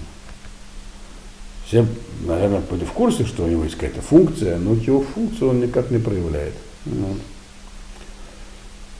Все, 1.66 1.86
наверное, 2.22 2.60
были 2.60 2.84
в 2.84 2.92
курсе, 2.92 3.26
что 3.26 3.44
у 3.44 3.48
него 3.48 3.64
есть 3.64 3.74
какая-то 3.74 4.00
функция, 4.00 4.56
но 4.58 4.74
его 4.74 5.02
функцию 5.02 5.50
он 5.50 5.60
никак 5.60 5.90
не 5.90 5.98
проявляет. 5.98 6.54
Вот. 6.86 7.18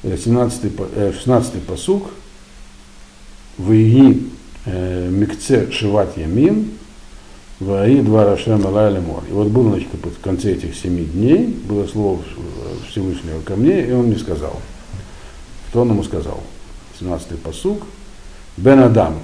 17, 0.03 0.73
16 1.15 1.63
посук. 1.63 2.11
Ваи 3.57 4.23
э, 4.67 5.09
Микце 5.11 5.71
Шиват 5.73 6.17
Ямин, 6.17 6.71
Ваи 7.59 8.01
два 8.01 8.25
Рашем 8.25 8.63
Мор. 8.63 9.25
И 9.29 9.33
вот 9.33 9.49
было, 9.49 9.71
значит, 9.71 9.89
в 9.93 10.21
конце 10.21 10.53
этих 10.53 10.77
семи 10.77 11.05
дней, 11.05 11.47
было 11.47 11.87
слово 11.89 12.23
Всевышнего 12.89 13.41
ко 13.41 13.57
мне, 13.57 13.85
и 13.85 13.91
он 13.91 14.07
мне 14.07 14.19
сказал. 14.19 14.61
Что 15.69 15.83
он 15.83 15.91
ему 15.91 16.03
сказал? 16.03 16.43
17 16.99 17.41
посук. 17.41 17.83
Бен 18.57 18.81
Адам. 18.81 19.17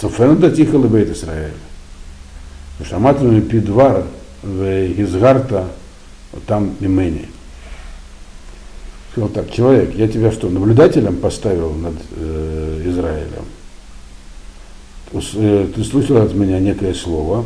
Цофен 0.00 0.40
тихо 0.54 0.76
лебейт 0.76 1.10
Исраэль. 1.10 1.54
Шаматну 2.88 3.40
пидвар 3.42 4.04
Изгарта 4.42 5.68
там 6.46 6.74
имени 6.80 7.28
сказал 9.12 9.28
так, 9.30 9.50
человек, 9.50 9.94
я 9.96 10.08
тебя 10.08 10.30
что, 10.30 10.48
наблюдателем 10.48 11.16
поставил 11.16 11.72
над 11.74 11.94
э, 12.16 12.82
Израилем? 12.86 13.44
Ты 15.10 15.84
слышал 15.84 16.18
от 16.18 16.34
меня 16.34 16.60
некое 16.60 16.94
слово, 16.94 17.44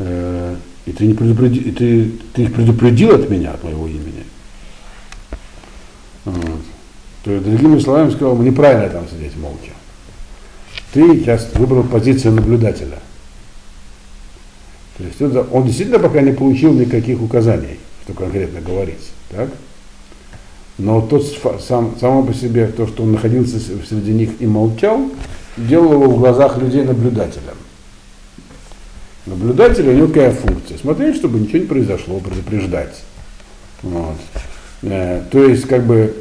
э, 0.00 0.56
и 0.86 0.92
ты 0.92 1.06
не 1.06 1.14
предупреди, 1.14 1.60
и 1.60 1.70
ты, 1.70 2.10
ты 2.34 2.48
предупредил 2.48 3.14
от 3.14 3.30
меня, 3.30 3.52
от 3.52 3.62
моего 3.62 3.86
имени. 3.86 4.24
Вот. 6.24 6.60
То 7.24 7.32
есть, 7.32 7.44
другими 7.44 7.78
словами, 7.78 8.10
сказал, 8.10 8.34
мы 8.34 8.44
неправильно 8.44 8.88
там 8.88 9.06
сидеть 9.08 9.36
молча. 9.36 9.72
Ты 10.92 11.18
сейчас 11.18 11.48
выбрал 11.54 11.84
позицию 11.84 12.34
наблюдателя. 12.34 12.98
То 14.96 15.04
есть 15.04 15.20
это, 15.20 15.46
он 15.50 15.66
действительно 15.66 15.98
пока 15.98 16.20
не 16.20 16.32
получил 16.32 16.72
никаких 16.72 17.22
указаний, 17.22 17.78
что 18.04 18.12
конкретно 18.12 18.60
говорить. 18.60 19.10
Так? 19.30 19.48
Но 20.78 21.02
тот 21.02 21.24
сам, 21.66 21.96
само 22.00 22.22
по 22.22 22.32
себе, 22.32 22.66
то, 22.66 22.86
что 22.86 23.02
он 23.02 23.12
находился 23.12 23.58
среди 23.58 24.12
них 24.12 24.30
и 24.40 24.46
молчал, 24.46 25.10
делал 25.56 25.92
его 25.92 26.10
в 26.10 26.18
глазах 26.18 26.58
людей 26.58 26.84
наблюдателем. 26.84 27.56
Наблюдатель 29.26 29.88
у 29.88 29.92
него 29.92 30.08
какая 30.08 30.32
функция? 30.32 30.78
Смотреть, 30.78 31.16
чтобы 31.16 31.38
ничего 31.38 31.58
не 31.58 31.66
произошло, 31.66 32.18
предупреждать. 32.18 33.02
Вот. 33.82 34.16
Э, 34.82 35.22
то 35.30 35.44
есть, 35.44 35.66
как 35.66 35.84
бы, 35.84 36.14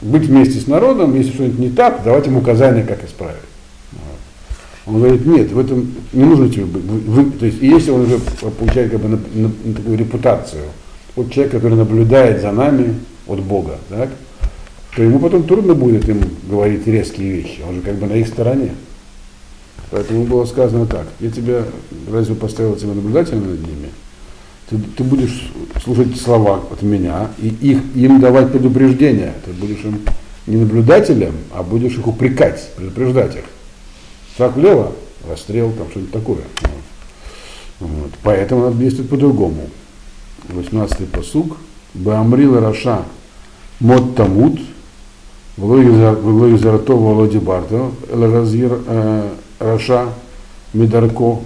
быть 0.00 0.24
вместе 0.24 0.60
с 0.60 0.66
народом, 0.66 1.14
если 1.14 1.32
что-нибудь 1.32 1.58
не 1.58 1.70
так, 1.70 2.02
давать 2.02 2.26
ему 2.26 2.40
указания, 2.40 2.82
как 2.82 3.04
исправить. 3.04 3.40
Он 4.86 4.98
говорит, 4.98 5.26
нет, 5.26 5.50
в 5.50 5.58
этом 5.58 5.94
не 6.12 6.24
нужно 6.24 6.48
тебе 6.48 6.64
быть. 6.64 6.84
Вы, 6.84 7.30
то 7.32 7.46
есть, 7.46 7.60
если 7.60 7.90
он 7.90 8.02
уже 8.02 8.18
получает 8.58 8.92
как 8.92 9.00
бы, 9.00 9.08
на, 9.08 9.16
на, 9.34 9.50
на 9.64 9.74
такую 9.74 9.98
репутацию, 9.98 10.62
вот 11.16 11.32
человек, 11.32 11.52
который 11.52 11.76
наблюдает 11.76 12.40
за 12.40 12.52
нами, 12.52 12.94
от 13.26 13.40
Бога, 13.40 13.78
так, 13.88 14.10
то 14.94 15.02
ему 15.02 15.18
потом 15.18 15.42
трудно 15.44 15.74
будет 15.74 16.08
им 16.08 16.20
говорить 16.48 16.86
резкие 16.86 17.32
вещи. 17.32 17.60
Он 17.68 17.76
же 17.76 17.80
как 17.82 17.96
бы 17.96 18.06
на 18.06 18.14
их 18.14 18.28
стороне. 18.28 18.70
Поэтому 19.90 20.24
было 20.24 20.44
сказано 20.44 20.86
так, 20.86 21.06
я 21.20 21.30
тебя 21.30 21.64
разве 22.10 22.34
поставил 22.34 22.76
тебя 22.76 22.92
наблюдателем 22.92 23.50
над 23.50 23.60
ними? 23.60 23.90
Ты, 24.68 24.78
ты 24.96 25.04
будешь 25.04 25.50
слушать 25.82 26.20
слова 26.20 26.60
от 26.70 26.82
меня 26.82 27.30
и 27.38 27.48
их, 27.48 27.78
им 27.94 28.20
давать 28.20 28.50
предупреждения. 28.50 29.34
Ты 29.44 29.52
будешь 29.52 29.84
им 29.84 30.00
не 30.46 30.56
наблюдателем, 30.56 31.34
а 31.52 31.62
будешь 31.62 31.94
их 31.94 32.06
упрекать, 32.06 32.70
предупреждать 32.76 33.36
их. 33.36 33.44
Шаг 34.36 34.56
влево, 34.56 34.92
расстрел, 35.28 35.72
там 35.72 35.88
что-нибудь 35.90 36.12
такое. 36.12 36.40
Вот. 36.62 36.70
Вот. 37.88 38.10
Поэтому 38.22 38.64
надо 38.64 38.76
действовать 38.76 39.10
по-другому. 39.10 39.68
18-й 40.48 41.06
פסוק. 41.06 41.56
באמרי 41.94 42.60
לרשע 42.60 43.04
מות 43.80 44.16
תמות, 44.16 44.60
ולא 45.56 45.80
הזהרתו 45.80 46.92
ולא 46.92 47.38
דברת, 47.38 47.90
להזהיר 48.12 48.78
רשע 49.58 50.08
מדרכו 50.74 51.38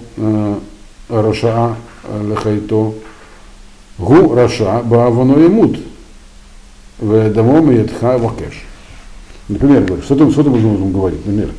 הרשעה 1.07 1.75
לחיותו, 2.27 2.93
הוא 4.01 4.33
רשע 4.33 4.81
בעוונו 4.83 5.37
ימות, 5.37 5.77
ודמו 6.99 7.61
מידך 7.61 8.17
אבקש. 8.17 8.63
Например, 9.47 9.83
что 10.03 10.15
ты, 10.15 10.31
что 10.31 10.43
ты 10.43 10.49
можем 10.49 10.91
говорить? 10.91 11.23
Например, 11.23 11.51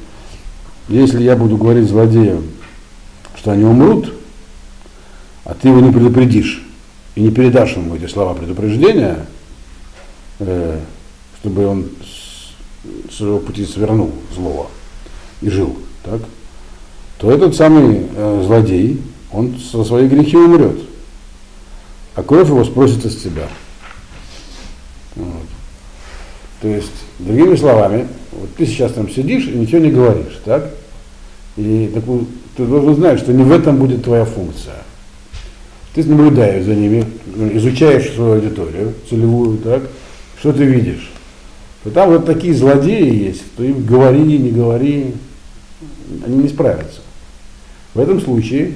если 0.89 1.23
я 1.23 1.37
буду 1.37 1.57
говорить 1.57 1.89
злодеям, 1.89 2.43
что 3.37 3.53
они 3.53 3.65
умрут, 3.65 4.13
а 5.45 5.55
ты 5.55 5.69
его 5.69 5.79
не 5.79 5.93
предупредишь 5.93 6.67
и 7.15 7.21
не 7.21 7.31
передашь 7.31 7.77
ему 7.77 7.95
эти 7.95 8.07
слова 8.07 8.35
предупреждения, 8.35 9.27
э, 10.41 10.81
чтобы 11.41 11.67
он 11.67 11.91
с 13.09 13.17
своего 13.17 13.39
пути 13.39 13.65
свернул 13.65 14.11
злого 14.35 14.67
и 15.43 15.49
жил, 15.49 15.77
так, 16.03 16.21
то 17.19 17.31
этот 17.31 17.55
самый 17.55 18.09
э, 18.13 18.43
злодей, 18.45 19.01
он 19.31 19.57
со 19.59 19.85
своей 19.85 20.09
грехи 20.09 20.37
умрет, 20.37 20.92
а 22.15 22.23
кровь 22.23 22.49
его 22.49 22.65
спросится 22.65 23.11
с 23.11 23.17
тебя. 23.17 23.49
Вот. 25.17 25.47
То 26.61 26.69
есть, 26.69 26.93
другими 27.19 27.57
словами, 27.57 28.07
вот 28.33 28.55
ты 28.57 28.67
сейчас 28.67 28.93
там 28.93 29.11
сидишь 29.11 29.47
и 29.47 29.57
ничего 29.57 29.79
не 29.81 29.91
говоришь, 29.91 30.41
так? 30.45 30.71
И 31.57 31.91
так, 31.93 32.05
ты 32.57 32.65
должен 32.65 32.95
знать, 32.95 33.19
что 33.19 33.33
не 33.33 33.43
в 33.43 33.53
этом 33.53 33.77
будет 33.77 34.05
твоя 34.05 34.25
функция. 34.25 34.77
Ты 35.95 36.05
наблюдаешь 36.05 36.65
за 36.65 36.75
ними, 36.75 37.05
изучаешь 37.55 38.13
свою 38.15 38.35
аудиторию 38.35 38.95
целевую, 39.09 39.59
так? 39.59 39.83
Что 40.39 40.53
ты 40.53 40.65
видишь? 40.65 41.11
То 41.85 41.91
там 41.91 42.11
вот 42.11 42.27
такие 42.27 42.55
злодеи 42.55 43.27
есть, 43.27 43.43
то 43.57 43.65
им 43.65 43.85
говори, 43.85 44.39
не 44.39 44.51
говори, 44.51 45.15
они 46.25 46.37
не 46.37 46.49
справятся. 46.49 47.01
В 47.95 48.01
этом 48.01 48.21
случае 48.21 48.73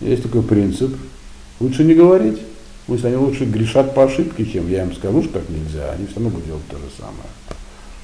есть 0.00 0.22
такой 0.22 0.42
принцип, 0.42 0.96
лучше 1.60 1.84
не 1.84 1.94
говорить. 1.94 2.40
Пусть 2.86 3.04
они 3.04 3.16
лучше 3.16 3.44
грешат 3.46 3.94
по 3.94 4.04
ошибке, 4.04 4.44
чем 4.44 4.68
я 4.68 4.82
им 4.82 4.94
скажу, 4.94 5.22
что 5.22 5.34
так 5.34 5.48
нельзя, 5.48 5.90
они 5.92 6.06
все 6.06 6.16
равно 6.16 6.30
будут 6.30 6.46
делать 6.46 6.66
то 6.68 6.76
же 6.76 6.84
самое. 6.98 7.28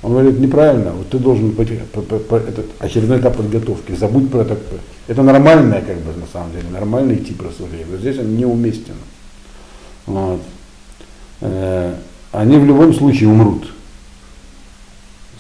Он 0.03 0.13
говорит, 0.13 0.39
неправильно, 0.39 0.93
вот 0.93 1.11
ты 1.11 1.19
должен 1.19 1.53
пойти, 1.53 1.79
по, 1.93 2.01
по, 2.01 2.19
по, 2.19 2.37
этот 2.37 2.67
очередной 2.79 3.21
этап 3.21 3.37
подготовки, 3.37 3.95
забудь 3.95 4.31
про 4.31 4.41
это. 4.41 4.57
Это 5.09 5.23
нормальное, 5.23 5.83
как 5.83 5.99
бы, 5.99 6.19
на 6.19 6.27
самом 6.33 6.53
деле, 6.53 6.71
нормальный 6.71 7.17
тип 7.17 7.43
рассуждения. 7.43 7.85
Но 7.91 7.99
здесь 7.99 8.19
он 8.19 8.35
неуместен. 8.35 8.95
Вот. 10.07 10.41
Э, 11.43 11.95
они 12.33 12.57
в 12.57 12.65
любом 12.65 12.95
случае 12.95 13.29
умрут. 13.29 13.71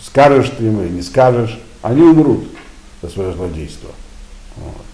Скажешь 0.03 0.51
ты 0.59 0.67
им 0.67 0.83
или 0.83 0.91
не 0.91 1.03
скажешь, 1.03 1.59
они 1.81 2.03
умрут 2.03 2.45
за 3.01 3.09
свое 3.09 3.33
злодейство. 3.33 3.91
Вот. 4.57 4.85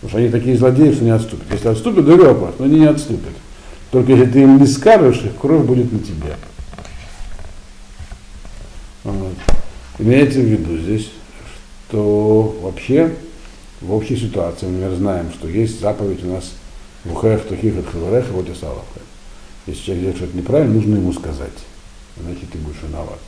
Потому 0.00 0.10
что 0.10 0.18
они 0.18 0.28
такие 0.28 0.56
злодеи, 0.56 0.92
что 0.92 1.04
не 1.04 1.10
отступят. 1.10 1.46
Если 1.50 1.68
отступят, 1.68 2.04
говорю 2.04 2.26
вопрос, 2.26 2.54
но 2.58 2.66
они 2.66 2.80
не 2.80 2.86
отступят. 2.86 3.32
Только 3.90 4.12
если 4.12 4.30
ты 4.30 4.42
им 4.42 4.58
не 4.58 4.66
скажешь, 4.66 5.22
их 5.24 5.36
кровь 5.36 5.64
будет 5.64 5.90
на 5.92 5.98
тебе. 5.98 6.36
Вот. 9.02 9.32
Имейте 9.98 10.40
в 10.40 10.44
виду 10.44 10.78
здесь, 10.78 11.10
что 11.88 12.56
вообще 12.62 13.12
в 13.80 13.92
общей 13.92 14.16
ситуации 14.16 14.66
например, 14.66 14.94
знаем, 14.94 15.32
что 15.32 15.48
есть 15.48 15.80
заповедь 15.80 16.22
у 16.24 16.28
нас 16.28 16.52
в 17.04 17.12
Ухаях, 17.12 17.42
Тухих, 17.42 17.74
Хаварех, 17.90 18.26
вот 18.30 18.48
и 18.48 18.54
Салаха. 18.54 19.00
Если 19.66 19.82
человек 19.82 20.02
делает 20.02 20.16
что-то 20.18 20.36
неправильно, 20.36 20.74
нужно 20.74 20.96
ему 20.96 21.12
сказать, 21.12 21.52
иначе 22.20 22.46
ты 22.52 22.58
будешь 22.58 22.82
виноват. 22.82 23.18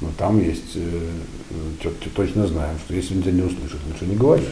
Но 0.00 0.08
там 0.16 0.40
есть, 0.40 0.76
э, 0.76 1.88
точно 2.14 2.46
знаем, 2.46 2.78
что 2.84 2.94
если 2.94 3.14
он 3.14 3.22
тебя 3.22 3.32
не 3.32 3.42
услышит, 3.42 3.78
лучше 3.86 4.06
не 4.06 4.16
говоришь 4.16 4.48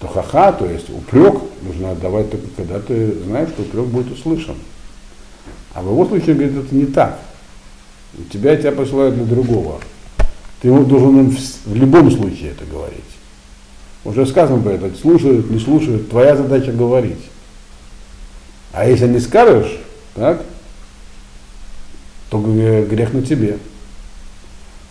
то 0.00 0.06
хаха, 0.06 0.52
то 0.52 0.66
есть 0.66 0.90
упрек 0.90 1.34
нужно 1.62 1.92
отдавать 1.92 2.30
только 2.30 2.46
когда 2.56 2.78
ты 2.78 3.12
знаешь, 3.24 3.48
что 3.48 3.62
упрек 3.62 3.86
будет 3.86 4.12
услышан. 4.12 4.56
А 5.74 5.82
в 5.82 5.90
его 5.90 6.06
случае, 6.06 6.34
говорит, 6.34 6.56
это 6.56 6.74
не 6.74 6.86
так. 6.86 7.18
У 8.16 8.22
тебя 8.32 8.56
тебя 8.56 8.72
посылают 8.72 9.16
для 9.16 9.24
другого. 9.24 9.80
Ты 10.60 10.70
должен 10.70 11.20
им 11.20 11.30
в 11.30 11.74
любом 11.74 12.10
случае 12.10 12.50
это 12.50 12.64
говорить. 12.64 12.98
Уже 14.04 14.26
сказано 14.26 14.62
про 14.62 14.72
это, 14.72 14.96
слушают, 14.96 15.50
не 15.50 15.58
слушают, 15.58 16.08
твоя 16.10 16.36
задача 16.36 16.72
говорить. 16.72 17.22
А 18.72 18.88
если 18.88 19.06
не 19.06 19.20
скажешь, 19.20 19.78
так, 20.14 20.42
то 22.30 22.38
грех 22.38 23.12
на 23.12 23.22
тебе. 23.22 23.58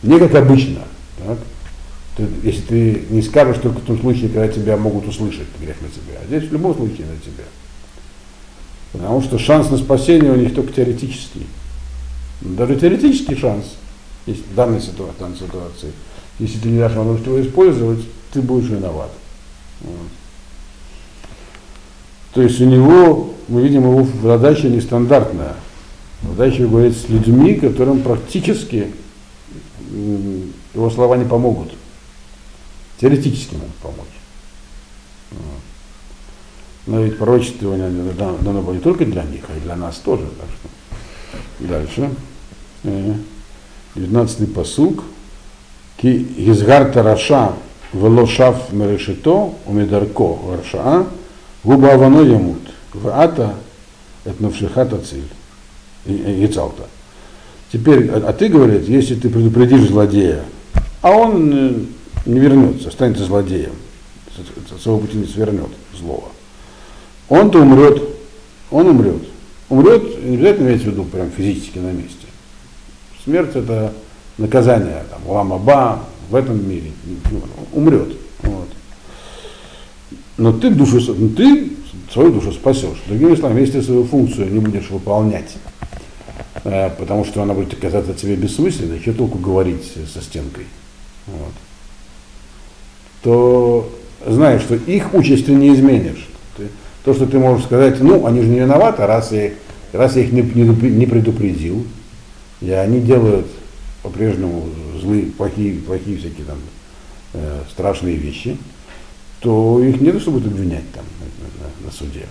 Не 0.03 0.19
как 0.19 0.35
обычно. 0.35 0.81
Так, 1.17 1.37
ты, 2.17 2.27
если 2.43 2.61
ты 2.61 3.03
не 3.09 3.21
скажешь 3.21 3.59
только 3.61 3.79
в 3.79 3.85
том 3.85 3.99
случае, 3.99 4.29
когда 4.29 4.47
тебя 4.47 4.75
могут 4.75 5.07
услышать, 5.07 5.47
грех 5.61 5.77
на 5.81 5.87
тебя. 5.87 6.19
А 6.21 6.25
здесь 6.25 6.49
в 6.49 6.51
любом 6.51 6.75
случае 6.75 7.05
на 7.05 7.17
тебя. 7.19 7.45
Потому 8.91 9.21
что 9.21 9.37
шанс 9.37 9.69
на 9.69 9.77
спасение 9.77 10.31
у 10.31 10.35
них 10.35 10.55
только 10.55 10.73
теоретический. 10.73 11.45
Даже 12.41 12.75
теоретический 12.75 13.35
шанс 13.35 13.65
есть 14.25 14.47
в 14.47 14.55
данной 14.55 14.81
ситуации, 14.81 15.13
в 15.15 15.19
данной 15.19 15.37
ситуации. 15.37 15.91
Если 16.39 16.57
ты 16.59 16.69
не 16.69 16.79
дашь 16.79 16.93
возможность 16.93 17.27
его 17.27 17.41
использовать, 17.41 17.99
ты 18.33 18.41
будешь 18.41 18.69
виноват. 18.69 19.11
Вот. 19.81 20.09
То 22.33 22.41
есть 22.41 22.59
у 22.59 22.65
него, 22.65 23.33
мы 23.47 23.61
видим, 23.61 23.83
его 23.83 24.07
задача 24.23 24.69
нестандартная. 24.69 25.55
Задача 26.23 26.67
говорить 26.67 26.97
с 26.97 27.09
людьми, 27.09 27.55
которым 27.55 28.01
практически 28.01 28.87
его 30.73 30.89
слова 30.89 31.15
не 31.15 31.25
помогут. 31.25 31.73
Теоретически 32.99 33.55
могут 33.55 33.75
помочь. 33.75 34.07
Но 36.87 37.03
ведь 37.03 37.17
пророчествование 37.17 37.89
дано 38.13 38.61
было 38.61 38.73
не 38.73 38.79
только 38.79 39.05
для 39.05 39.23
них, 39.23 39.43
а 39.49 39.57
и 39.57 39.59
для 39.59 39.75
нас 39.75 39.97
тоже. 39.97 40.25
Так 40.39 40.49
что. 40.49 41.67
Дальше. 41.67 42.09
19-й 43.95 44.43
э, 44.43 44.47
посук. 44.47 45.03
Ки 45.97 46.27
изгарта 46.37 47.03
раша 47.03 47.53
велошав 47.91 48.71
мерешито 48.71 49.53
умидарко 49.65 50.33
варшаа 50.33 51.07
губа 51.63 51.93
авано 51.93 52.21
ямут 52.21 52.61
ваата 52.93 53.55
этновшихата 54.23 54.99
цель 54.99 55.27
и 56.05 56.47
цалта. 56.53 56.83
Теперь, 57.71 58.09
а, 58.09 58.29
а 58.29 58.33
ты, 58.33 58.47
говорит, 58.47 58.87
если 58.87 59.15
ты 59.15 59.29
предупредишь 59.29 59.89
злодея, 59.89 60.43
а 61.01 61.11
он 61.11 61.51
э, 61.53 61.73
не 62.27 62.39
вернется, 62.39 62.89
останется 62.89 63.23
злодеем, 63.23 63.73
своего 64.81 64.99
пути 64.99 65.17
не 65.17 65.25
свернет 65.25 65.69
злого. 65.97 66.29
Он-то 67.29 67.61
умрет, 67.61 68.01
он 68.69 68.87
умрет. 68.87 69.23
Умрет, 69.69 70.23
не 70.23 70.35
обязательно 70.35 70.69
иметь 70.69 70.83
в 70.83 70.85
виду 70.85 71.03
прям 71.03 71.31
физически 71.31 71.79
на 71.79 71.91
месте. 71.91 72.27
Смерть 73.23 73.55
это 73.55 73.93
наказание, 74.37 75.03
там, 75.09 75.27
ламаба 75.27 76.03
в 76.29 76.35
этом 76.35 76.69
мире, 76.69 76.91
умрет. 77.73 78.13
Вот. 78.43 78.69
Но 80.37 80.53
ты 80.53 80.69
душу, 80.69 81.01
ну, 81.17 81.29
ты 81.29 81.71
свою 82.11 82.31
душу 82.31 82.51
спасешь. 82.51 83.01
Другими 83.07 83.35
словами, 83.35 83.61
если 83.61 83.79
ты 83.79 83.85
свою 83.85 84.03
функцию 84.05 84.51
не 84.51 84.59
будешь 84.59 84.89
выполнять, 84.89 85.55
э, 86.63 86.89
потому 86.91 87.25
что 87.25 87.41
она 87.41 87.53
будет 87.53 87.75
казаться 87.75 88.13
тебе 88.13 88.35
бессмысленной, 88.35 89.01
что 89.01 89.13
толку 89.13 89.37
говорить 89.37 89.91
со 90.13 90.21
стенкой. 90.21 90.65
Вот 91.25 91.53
то 93.23 93.89
знаешь, 94.25 94.61
что 94.61 94.75
их 94.75 95.13
участь 95.13 95.45
ты 95.45 95.53
не 95.53 95.73
изменишь. 95.73 96.27
То, 97.03 97.13
что 97.13 97.25
ты 97.25 97.39
можешь 97.39 97.65
сказать, 97.65 98.01
ну, 98.01 98.25
они 98.25 98.41
же 98.41 98.47
не 98.47 98.59
виноваты, 98.59 99.05
раз 99.05 99.31
я, 99.31 99.51
раз 99.93 100.15
я 100.15 100.23
их 100.23 100.31
не, 100.33 100.41
не, 100.41 100.63
не 100.63 101.05
предупредил, 101.05 101.85
и 102.59 102.71
они 102.71 102.99
делают 102.99 103.47
по-прежнему 104.03 104.65
злые, 104.99 105.27
плохие, 105.27 105.75
плохие 105.75 106.17
всякие 106.17 106.45
там 106.45 106.57
э, 107.33 107.61
страшные 107.71 108.15
вещи, 108.15 108.57
то 109.39 109.81
их 109.81 110.01
не 110.01 110.11
то, 110.11 110.19
чтобы 110.19 110.39
обвинять 110.39 110.91
там 110.91 111.05
на, 111.19 111.63
на, 111.63 111.85
на 111.85 111.91
суде. 111.91 112.25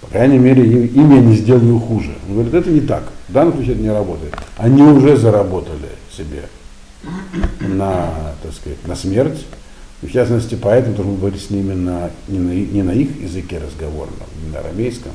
По 0.00 0.06
крайней 0.06 0.38
мере, 0.38 0.64
им, 0.64 0.86
им 0.86 1.14
я 1.14 1.20
не 1.20 1.36
сделаю 1.36 1.80
хуже. 1.80 2.14
Он 2.28 2.34
говорит, 2.34 2.54
это 2.54 2.70
не 2.70 2.80
так. 2.80 3.04
В 3.28 3.32
данном 3.32 3.54
случае 3.54 3.74
это 3.74 3.82
не 3.82 3.90
работает. 3.90 4.34
Они 4.56 4.82
уже 4.82 5.16
заработали 5.16 5.88
себе 6.16 6.44
на, 7.60 8.34
так 8.42 8.52
сказать, 8.52 8.86
на 8.86 8.94
смерть, 8.94 9.44
в 10.02 10.12
частности, 10.12 10.56
поэтому 10.60 10.94
должен 10.94 11.16
говорить 11.16 11.42
с 11.42 11.50
ними 11.50 11.74
на, 11.74 12.10
не, 12.28 12.38
на, 12.38 12.52
не 12.52 12.82
на 12.82 12.92
их 12.92 13.20
языке 13.20 13.58
разговорном, 13.58 14.28
не 14.44 14.52
на 14.52 14.60
арамейском, 14.60 15.12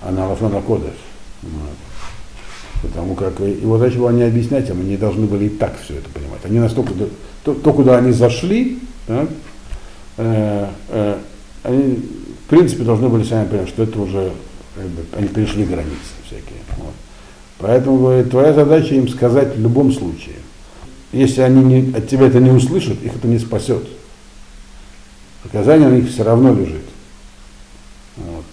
а 0.00 0.10
на 0.10 0.28
Лашона 0.28 0.62
Кодыш. 0.62 0.94
Вот. 1.42 2.82
Потому 2.82 3.14
как 3.14 3.40
его 3.40 3.76
задача 3.76 3.98
была 3.98 4.12
не 4.12 4.22
объяснять, 4.22 4.70
а 4.70 4.74
не 4.74 4.96
должны 4.96 5.26
были 5.26 5.46
и 5.46 5.48
так 5.50 5.78
все 5.84 5.96
это 5.96 6.08
понимать. 6.10 6.40
Они 6.44 6.58
настолько, 6.58 6.94
то, 7.44 7.54
то 7.54 7.72
куда 7.72 7.98
они 7.98 8.12
зашли, 8.12 8.78
так, 9.06 9.28
э, 10.16 10.68
э, 10.88 11.18
они 11.64 11.94
в 12.46 12.48
принципе 12.48 12.84
должны 12.84 13.08
были 13.08 13.24
сами 13.24 13.48
понять, 13.48 13.68
что 13.68 13.82
это 13.82 14.00
уже, 14.00 14.32
как 14.76 14.86
бы, 14.86 15.04
они 15.16 15.28
перешли 15.28 15.64
границы 15.64 15.96
всякие. 16.26 16.60
Вот. 16.78 16.94
Поэтому 17.58 17.98
говорит, 17.98 18.30
твоя 18.30 18.54
задача 18.54 18.94
им 18.94 19.08
сказать 19.08 19.56
в 19.56 19.60
любом 19.60 19.92
случае 19.92 20.36
если 21.12 21.40
они 21.40 21.62
не, 21.62 21.96
от 21.96 22.08
тебя 22.08 22.26
это 22.26 22.38
не 22.40 22.50
услышат, 22.50 23.02
их 23.02 23.16
это 23.16 23.26
не 23.26 23.38
спасет. 23.38 23.86
Наказание 25.44 25.88
на 25.88 25.94
них 25.94 26.10
все 26.10 26.24
равно 26.24 26.54
лежит. 26.54 26.84
Вот. 28.16 28.44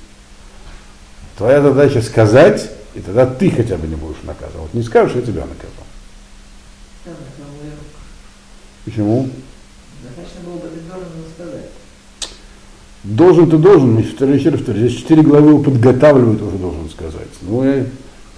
Твоя 1.37 1.61
задача 1.61 2.01
сказать, 2.01 2.71
и 2.93 3.01
тогда 3.01 3.25
ты 3.25 3.49
хотя 3.49 3.77
бы 3.77 3.87
не 3.87 3.95
будешь 3.95 4.23
наказан. 4.23 4.61
Вот 4.61 4.73
не 4.73 4.83
скажешь, 4.83 5.15
я 5.15 5.21
тебя 5.21 5.45
наказал. 5.45 5.85
Почему? 8.85 9.29
Достаточно 10.03 10.41
было 10.45 10.55
бы 10.57 10.69
должен 10.87 11.09
сказать. 11.35 11.69
Должен 13.03 13.49
ты 13.49 13.57
должен, 13.57 14.01
второй 14.03 14.37
еще 14.37 14.49
раз 14.49 14.61
здесь 14.61 14.95
четыре 14.95 15.23
главы 15.23 15.49
его 15.49 15.59
подготавливают, 15.59 16.41
уже 16.41 16.57
должен 16.57 16.89
сказать. 16.89 17.27
Ну, 17.41 17.63
я, 17.63 17.85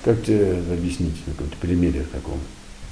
как 0.03 0.23
тебе 0.23 0.59
объяснить 0.71 1.15
на 1.27 1.33
каком-то 1.33 1.55
примере 1.57 2.05
таком? 2.11 2.39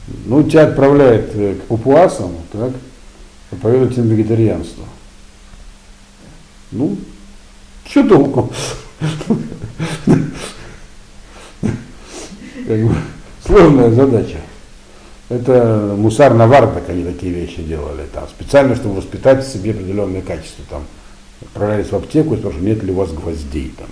Ну, 0.07 0.43
тебя 0.43 0.67
отправляют 0.67 1.31
э, 1.33 1.55
к 1.55 1.63
папуасам, 1.63 2.31
так, 2.51 2.71
проповедовать 3.49 3.97
им 3.97 4.07
вегетарианство. 4.07 4.85
Ну, 6.71 6.97
что 7.87 8.07
толку? 8.07 8.51
Как 12.67 12.83
бы, 12.83 12.95
сложная 13.45 13.91
задача. 13.91 14.41
Это 15.29 15.95
мусар 15.97 16.33
Навардак, 16.33 16.89
они 16.89 17.03
такие 17.03 17.33
вещи 17.33 17.63
делали 17.63 18.05
там, 18.13 18.27
специально, 18.27 18.75
чтобы 18.75 18.95
воспитать 18.95 19.43
в 19.43 19.51
себе 19.51 19.71
определенные 19.71 20.21
качества. 20.21 20.63
Там, 20.69 20.83
отправлялись 21.41 21.91
в 21.91 21.95
аптеку 21.95 22.35
и 22.35 22.37
спрашивали, 22.37 22.65
нет 22.65 22.83
ли 22.83 22.91
у 22.91 22.95
вас 22.95 23.11
гвоздей 23.11 23.73
там, 23.77 23.87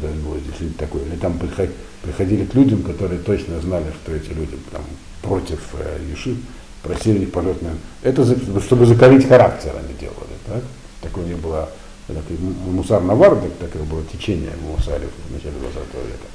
подать 0.00 0.20
гвозди, 0.22 0.50
что-нибудь 0.54 0.76
такое. 0.78 1.02
Или 1.04 1.16
там 1.16 1.38
приход- 1.38 1.70
приходили 2.02 2.44
к 2.44 2.54
людям, 2.54 2.82
которые 2.82 3.18
точно 3.20 3.60
знали, 3.60 3.86
что 4.02 4.12
эти 4.14 4.28
люди 4.28 4.56
там, 4.70 4.82
против 5.22 5.60
э, 5.74 5.98
Еши, 6.12 6.36
просили 6.82 7.24
их 7.24 7.32
полетное. 7.32 7.74
Это 8.02 8.24
за- 8.24 8.36
чтобы 8.60 8.86
закалить 8.86 9.26
характер 9.28 9.72
они 9.78 9.94
делали. 9.98 10.36
Так? 10.46 10.62
Такое 11.02 11.24
них 11.24 11.38
было 11.38 11.68
такой 12.06 12.36
м- 12.36 12.74
мусар 12.74 13.02
Навардак, 13.02 13.50
такое 13.60 13.82
было 13.82 14.02
течение 14.12 14.50
в 14.62 14.80
в 15.28 15.32
начале 15.32 15.54
20 15.60 15.94
века. 16.06 16.26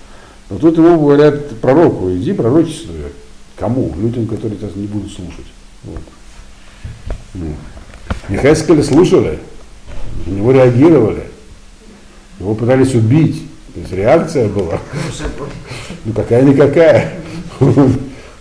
Но 0.49 0.57
тут 0.57 0.77
ему 0.77 0.99
говорят 0.99 1.59
пророку, 1.61 2.11
иди 2.11 2.33
пророчествуй. 2.33 2.95
Кому? 3.57 3.93
Людям, 3.97 4.27
которые 4.27 4.59
сейчас 4.59 4.75
не 4.75 4.87
будут 4.87 5.11
слушать. 5.13 5.45
Вот. 5.83 6.01
Ну. 7.35 7.55
Слушали, 8.83 9.39
на 10.25 10.31
него 10.31 10.51
реагировали, 10.51 11.23
его 12.39 12.55
пытались 12.55 12.93
убить. 12.95 13.43
То 13.73 13.79
есть 13.79 13.93
реакция 13.93 14.49
была, 14.49 14.79
ну 16.05 16.13
какая-никакая. 16.13 17.13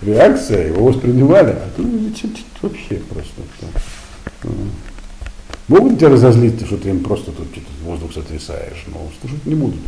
Реакция, 0.02 0.68
его 0.68 0.86
воспринимали, 0.86 1.50
а 1.50 1.68
тут 1.76 1.86
ну, 1.86 2.10
вообще 2.62 2.94
просто. 2.94 3.42
Могут 5.68 5.98
тебя 5.98 6.08
разозлить, 6.08 6.64
что 6.66 6.78
ты 6.78 6.88
им 6.88 7.00
просто 7.00 7.32
тут 7.32 7.46
воздух 7.84 8.12
сотрясаешь, 8.14 8.84
но 8.86 9.08
слушать 9.20 9.44
не 9.44 9.54
будут. 9.54 9.80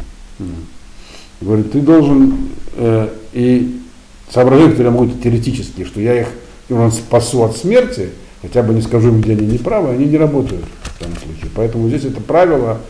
Говорит, 1.40 1.72
ты 1.72 1.80
должен 1.80 2.51
э, 2.76 3.09
и 3.32 3.80
соображения, 4.30 4.70
которые 4.70 4.93
могут 4.93 5.22
теоретические, 5.22 5.86
что 5.86 6.01
я 6.01 6.20
их 6.20 6.28
ну, 6.68 6.90
спасу 6.90 7.43
от 7.43 7.57
смерти, 7.57 8.11
хотя 8.43 8.62
бы 8.62 8.74
не 8.74 8.82
скажу 8.82 9.09
им, 9.09 9.20
где 9.20 9.32
они 9.32 9.47
неправы, 9.47 9.90
они 9.90 10.05
не 10.05 10.18
работают 10.18 10.64
в 10.82 11.01
этом 11.01 11.16
случае. 11.16 11.51
Поэтому 11.55 11.88
здесь 11.88 12.05
это 12.05 12.20
правило 12.20 12.80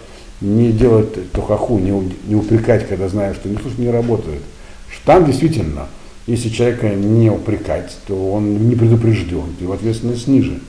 не 0.42 0.72
делать 0.72 1.32
тухаху, 1.32 1.78
не, 1.78 1.90
не 2.26 2.34
упрекать, 2.34 2.88
когда 2.88 3.08
знаешь, 3.08 3.36
что 3.36 3.48
не 3.48 3.56
слушай, 3.56 3.78
не 3.78 3.90
работает. 3.90 4.42
Что 4.90 5.06
Там 5.06 5.24
действительно, 5.24 5.86
если 6.26 6.48
человека 6.48 6.90
не 6.90 7.30
упрекать, 7.30 7.96
то 8.06 8.32
он 8.32 8.68
не 8.68 8.74
предупрежден, 8.74 9.44
его 9.60 9.72
ответственность 9.72 10.26
ниже. 10.26 10.60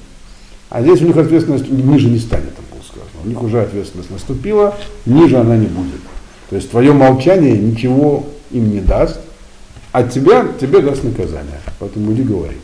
А 0.69 0.81
здесь 0.81 1.01
у 1.01 1.05
них 1.05 1.17
ответственность 1.17 1.69
ниже 1.69 2.09
не 2.09 2.19
станет, 2.19 2.55
там 2.55 2.65
было 2.71 2.81
сказано. 2.81 3.23
У 3.23 3.27
них 3.27 3.41
уже 3.41 3.61
ответственность 3.61 4.11
наступила, 4.11 4.75
ниже 5.05 5.37
она 5.37 5.57
не 5.57 5.67
будет. 5.67 6.01
То 6.49 6.55
есть 6.55 6.69
твое 6.69 6.93
молчание 6.93 7.57
ничего 7.57 8.25
им 8.51 8.71
не 8.71 8.79
даст, 8.79 9.19
а 9.91 10.03
тебя, 10.03 10.47
тебе 10.59 10.81
даст 10.81 11.03
наказание. 11.03 11.59
Поэтому 11.79 12.13
иди 12.13 12.23
говори. 12.23 12.57